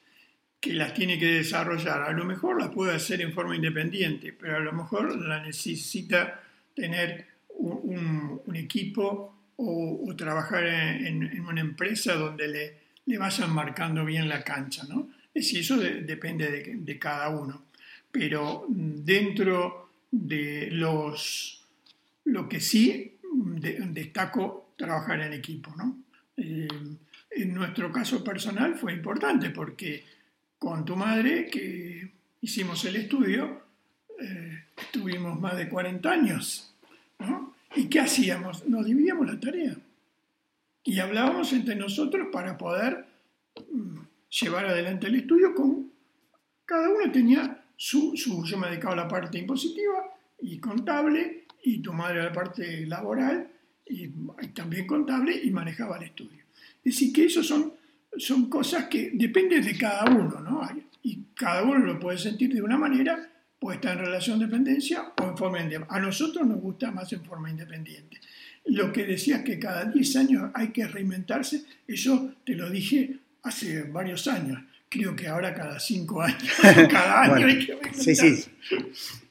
que 0.62 0.74
las 0.74 0.94
tiene 0.94 1.20
que 1.20 1.26
desarrollar. 1.26 2.04
A 2.04 2.12
lo 2.12 2.24
mejor 2.24 2.62
las 2.62 2.70
puede 2.70 2.96
hacer 2.96 3.20
en 3.22 3.34
forma 3.34 3.56
independiente, 3.56 4.32
pero 4.32 4.58
a 4.58 4.60
lo 4.60 4.72
mejor 4.72 5.20
la 5.20 5.42
necesita 5.42 6.42
tener 6.76 7.26
un, 7.58 8.40
equipo 8.54 9.36
o, 9.58 10.16
trabajar 10.16 10.66
en, 10.66 11.42
una 11.42 11.62
empresa 11.62 12.14
donde 12.16 12.48
le, 12.48 12.78
le, 13.06 13.18
vayan 13.18 13.52
marcando 13.52 14.06
bien 14.06 14.30
la 14.30 14.44
cancha. 14.44 14.84
¿no? 14.88 15.10
Es 15.34 15.46
decir, 15.46 15.60
eso 15.62 15.78
depende 15.78 16.52
de, 16.52 16.76
de 16.76 17.00
cada 17.00 17.30
uno. 17.30 17.64
Pero 18.12 18.66
dentro 18.70 19.90
de 20.12 20.70
los, 20.72 21.64
lo 22.26 22.48
que 22.48 22.60
sí 22.60 23.18
destaco 23.32 24.74
trabajar 24.78 25.22
en 25.22 25.34
equipo. 25.34 25.74
¿no? 25.76 25.98
Eh, 26.38 26.68
en 27.32 27.54
nuestro 27.54 27.92
caso 27.92 28.24
personal 28.24 28.76
fue 28.76 28.94
importante 28.94 29.50
porque 29.50 30.04
con 30.62 30.86
tu 30.86 30.96
madre, 30.96 31.48
que 31.48 32.12
hicimos 32.40 32.86
el 32.86 32.96
estudio, 32.98 33.64
eh, 34.20 34.66
estuvimos 34.78 35.40
más 35.40 35.58
de 35.58 35.68
40 35.68 36.12
años. 36.12 36.76
¿Y 37.76 37.86
qué 37.86 38.00
hacíamos? 38.00 38.68
Nos 38.68 38.86
dividíamos 38.86 39.26
la 39.26 39.40
tarea. 39.40 39.76
Y 40.84 41.00
hablábamos 41.00 41.52
entre 41.54 41.76
nosotros 41.76 42.28
para 42.32 42.60
poder 42.60 43.08
mm, 43.72 44.02
llevar 44.40 44.68
adelante 44.68 45.08
el 45.08 45.16
estudio 45.16 45.56
con... 45.56 45.92
Cada 46.64 46.90
uno 46.90 47.12
tenía 47.12 47.64
su, 47.76 48.16
su... 48.16 48.46
Yo 48.46 48.60
me 48.60 48.68
dedicaba 48.68 48.94
a 48.94 48.98
la 48.98 49.08
parte 49.08 49.40
impositiva 49.40 50.14
y 50.40 50.60
contable 50.60 51.46
y 51.64 51.80
tu 51.80 51.92
madre 51.92 52.22
a 52.22 52.26
la 52.26 52.34
parte 52.34 52.86
laboral 52.86 53.50
y, 53.88 54.10
también 54.54 54.86
contable 54.86 55.42
y 55.44 55.50
manejaba 55.50 55.98
el 55.98 56.04
estudio. 56.04 56.44
Es 56.84 56.94
decir, 56.94 57.12
que 57.12 57.26
eso 57.26 57.42
son, 57.42 57.74
son 58.18 58.50
cosas 58.50 58.86
que 58.86 59.12
dependen 59.14 59.64
de 59.64 59.78
cada 59.78 60.06
uno, 60.06 60.40
¿no? 60.40 60.68
Y 61.04 61.26
cada 61.36 61.64
uno 61.64 61.80
lo 61.80 62.00
puede 62.00 62.18
sentir 62.18 62.54
de 62.54 62.62
una 62.62 62.78
manera, 62.78 63.30
puede 63.60 63.78
estar 63.78 63.98
en 63.98 64.06
relación 64.06 64.40
de 64.40 64.46
dependencia 64.46 65.14
o 65.22 65.30
en 65.30 65.38
forma 65.38 65.60
independiente. 65.60 65.96
A 65.96 66.00
nosotros 66.00 66.46
nos 66.46 66.60
gusta 66.60 66.92
más 66.92 67.12
en 67.14 67.24
forma 67.24 67.50
independiente. 67.50 68.20
Lo 68.66 68.92
que 68.92 69.06
decías 69.06 69.42
que 69.42 69.58
cada 69.58 69.86
10 69.86 70.16
años 70.18 70.52
hay 70.54 70.70
que 70.70 70.88
reinventarse, 70.88 71.64
eso 71.88 72.36
te 72.46 72.56
lo 72.56 72.70
dije 72.70 73.18
hace 73.44 73.84
varios 73.84 74.28
años 74.28 74.60
creo 74.92 75.16
que 75.16 75.28
ahora 75.28 75.54
cada 75.54 75.80
cinco 75.80 76.22
años, 76.22 76.52
cada 76.92 77.22
año 77.22 77.48
hay 77.48 77.66
que 77.66 77.94
Sí, 77.94 78.14
sí. 78.14 78.46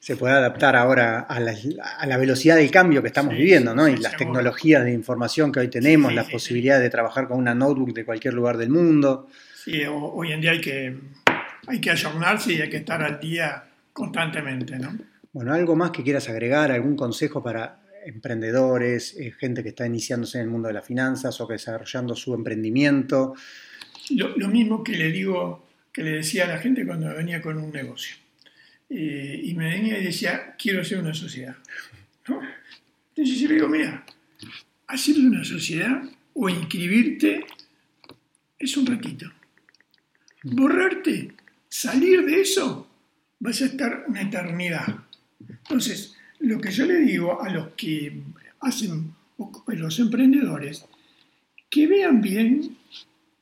Se 0.00 0.16
puede 0.16 0.32
adaptar 0.32 0.74
ahora 0.74 1.20
a 1.20 1.38
la, 1.38 2.16
velocidad 2.16 2.56
del 2.56 2.70
cambio 2.70 3.02
que 3.02 3.08
estamos 3.08 3.34
viviendo, 3.34 3.74
¿no? 3.74 3.86
y 3.86 3.96
las 3.98 4.16
tecnologías 4.16 4.82
de 4.82 4.92
información 4.92 5.52
que 5.52 5.60
hoy 5.60 5.68
tenemos, 5.68 6.14
la 6.14 6.24
posibilidad 6.24 6.80
de 6.80 6.88
trabajar 6.88 7.28
con 7.28 7.36
una 7.38 7.54
notebook 7.54 7.92
de 7.92 8.06
cualquier 8.06 8.32
lugar 8.32 8.56
del 8.56 8.70
mundo. 8.70 9.28
Sí, 9.54 9.82
hoy 9.86 10.32
en 10.32 10.40
día 10.40 10.52
hay 10.52 10.60
que, 10.62 10.96
hay 11.66 11.80
que 11.80 11.90
ayornarse 11.90 12.54
y 12.54 12.62
hay 12.62 12.70
que 12.70 12.78
estar 12.78 13.02
al 13.02 13.20
día 13.20 13.62
constantemente, 13.92 14.78
¿no? 14.78 14.96
Bueno, 15.32 15.52
algo 15.52 15.76
más 15.76 15.90
que 15.90 16.02
quieras 16.02 16.28
agregar, 16.30 16.72
algún 16.72 16.96
consejo 16.96 17.42
para 17.42 17.82
emprendedores, 18.06 19.14
eh, 19.18 19.32
gente 19.38 19.62
que 19.62 19.68
está 19.68 19.86
iniciándose 19.86 20.38
en 20.38 20.44
el 20.44 20.50
mundo 20.50 20.68
de 20.68 20.74
las 20.74 20.86
finanzas 20.86 21.38
o 21.40 21.46
que 21.46 21.54
desarrollando 21.54 22.16
su 22.16 22.34
emprendimiento. 22.34 23.34
Lo, 24.10 24.48
mismo 24.48 24.82
que 24.82 24.96
le 24.96 25.10
digo, 25.12 25.66
que 25.92 26.02
le 26.02 26.12
decía 26.12 26.44
a 26.44 26.48
la 26.48 26.58
gente 26.58 26.86
cuando 26.86 27.14
venía 27.14 27.40
con 27.40 27.58
un 27.58 27.72
negocio. 27.72 28.16
Eh, 28.88 29.40
y 29.44 29.54
me 29.54 29.70
venía 29.70 29.98
y 29.98 30.04
decía, 30.04 30.56
quiero 30.58 30.82
hacer 30.82 30.98
una 30.98 31.14
sociedad. 31.14 31.56
Entonces 32.26 33.40
yo 33.40 33.48
le 33.48 33.54
digo, 33.54 33.68
mira, 33.68 34.04
hacer 34.86 35.16
una 35.18 35.44
sociedad 35.44 36.02
o 36.34 36.48
inscribirte 36.48 37.44
es 38.58 38.76
un 38.76 38.86
ratito. 38.86 39.30
Borrarte, 40.42 41.32
salir 41.68 42.24
de 42.24 42.40
eso, 42.40 42.88
vas 43.38 43.60
a 43.62 43.66
estar 43.66 44.04
una 44.08 44.22
eternidad. 44.22 44.86
Entonces, 45.48 46.16
lo 46.40 46.60
que 46.60 46.70
yo 46.70 46.86
le 46.86 47.00
digo 47.00 47.42
a 47.42 47.50
los 47.50 47.68
que 47.74 48.22
hacen, 48.60 49.14
los 49.66 49.98
emprendedores, 49.98 50.84
que 51.68 51.86
vean 51.86 52.20
bien 52.20 52.76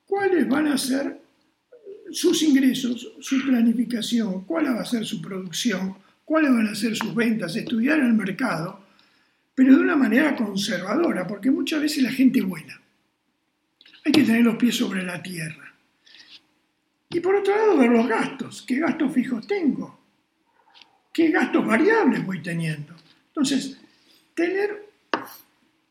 cuáles 0.09 0.49
van 0.49 0.67
a 0.69 0.79
ser 0.79 1.21
sus 2.11 2.43
ingresos, 2.43 3.13
su 3.21 3.41
planificación, 3.45 4.45
cuál 4.45 4.75
va 4.75 4.81
a 4.81 4.85
ser 4.85 5.05
su 5.05 5.21
producción, 5.21 5.95
cuáles 6.25 6.51
van 6.51 6.67
a 6.67 6.75
ser 6.75 6.97
sus 6.97 7.15
ventas, 7.15 7.55
estudiar 7.55 8.01
el 8.01 8.15
mercado, 8.15 8.81
pero 9.55 9.77
de 9.77 9.83
una 9.83 9.97
manera 9.97 10.35
conservadora, 10.35 11.27
porque 11.27 11.51
muchas 11.51 11.83
veces 11.83 12.03
la 12.03 12.11
gente 12.11 12.41
vuela. 12.41 12.81
Hay 14.05 14.13
que 14.13 14.23
tener 14.23 14.43
los 14.43 14.57
pies 14.57 14.77
sobre 14.77 15.03
la 15.05 15.23
tierra. 15.23 15.75
Y 17.11 17.21
por 17.21 17.37
otro 17.37 17.55
lado, 17.55 17.77
ver 17.77 17.91
los 17.91 18.09
gastos. 18.09 18.63
¿Qué 18.63 18.79
gastos 18.79 19.13
fijos 19.13 19.47
tengo? 19.47 19.99
¿Qué 21.13 21.31
gastos 21.31 21.67
variables 21.67 22.25
voy 22.25 22.43
teniendo? 22.43 22.95
Entonces, 23.29 23.79
tener 24.35 24.89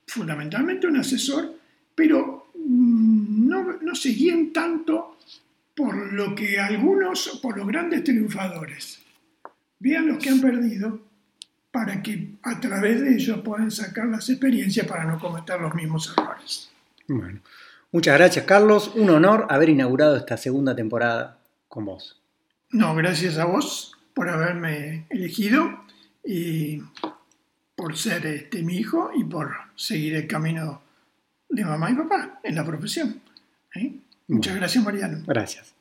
fundamentalmente 0.07 0.87
un 0.87 0.97
asesor, 0.97 1.59
pero 1.93 2.46
no, 3.97 4.01
se 4.01 4.09
guíen 4.09 4.53
tanto 4.53 5.17
por 5.75 6.13
lo 6.13 6.33
que 6.35 6.59
algunos, 6.59 7.39
por 7.41 7.57
los 7.57 7.67
grandes 7.67 8.03
triunfadores. 8.03 8.99
Vean 9.79 10.07
los 10.07 10.17
que 10.17 10.29
han 10.29 10.41
perdido 10.41 11.01
para 11.71 12.01
que 12.01 12.35
a 12.43 12.59
través 12.59 13.01
de 13.01 13.13
ellos 13.13 13.41
puedan 13.41 13.69
sacar 13.69 14.07
las 14.07 14.29
experiencias 14.29 14.87
para 14.87 15.05
no 15.05 15.19
cometer 15.19 15.59
los 15.61 15.75
mismos 15.75 16.11
errores. 16.17 16.71
Bueno, 17.07 17.41
muchas 17.91 18.17
gracias 18.17 18.45
Carlos, 18.45 18.91
un 18.95 19.09
honor 19.11 19.45
haber 19.49 19.69
inaugurado 19.69 20.15
esta 20.15 20.37
segunda 20.37 20.75
temporada 20.75 21.39
con 21.67 21.85
vos. 21.85 22.19
No, 22.71 22.95
gracias 22.95 23.37
a 23.37 23.45
vos 23.45 23.93
por 24.13 24.29
haberme 24.29 25.05
elegido 25.09 25.85
y 26.23 26.81
por 27.75 27.95
ser 27.95 28.25
este, 28.25 28.63
mi 28.63 28.77
hijo 28.77 29.11
y 29.15 29.23
por 29.23 29.53
seguir 29.75 30.15
el 30.15 30.27
camino 30.27 30.81
de 31.49 31.63
mamá 31.63 31.91
y 31.91 31.95
papá 31.95 32.39
en 32.43 32.55
la 32.55 32.65
profesión. 32.65 33.21
¿Eh? 33.75 33.99
Muchas 34.27 34.55
gracias, 34.55 34.83
Mariano. 34.83 35.23
Gracias. 35.25 35.76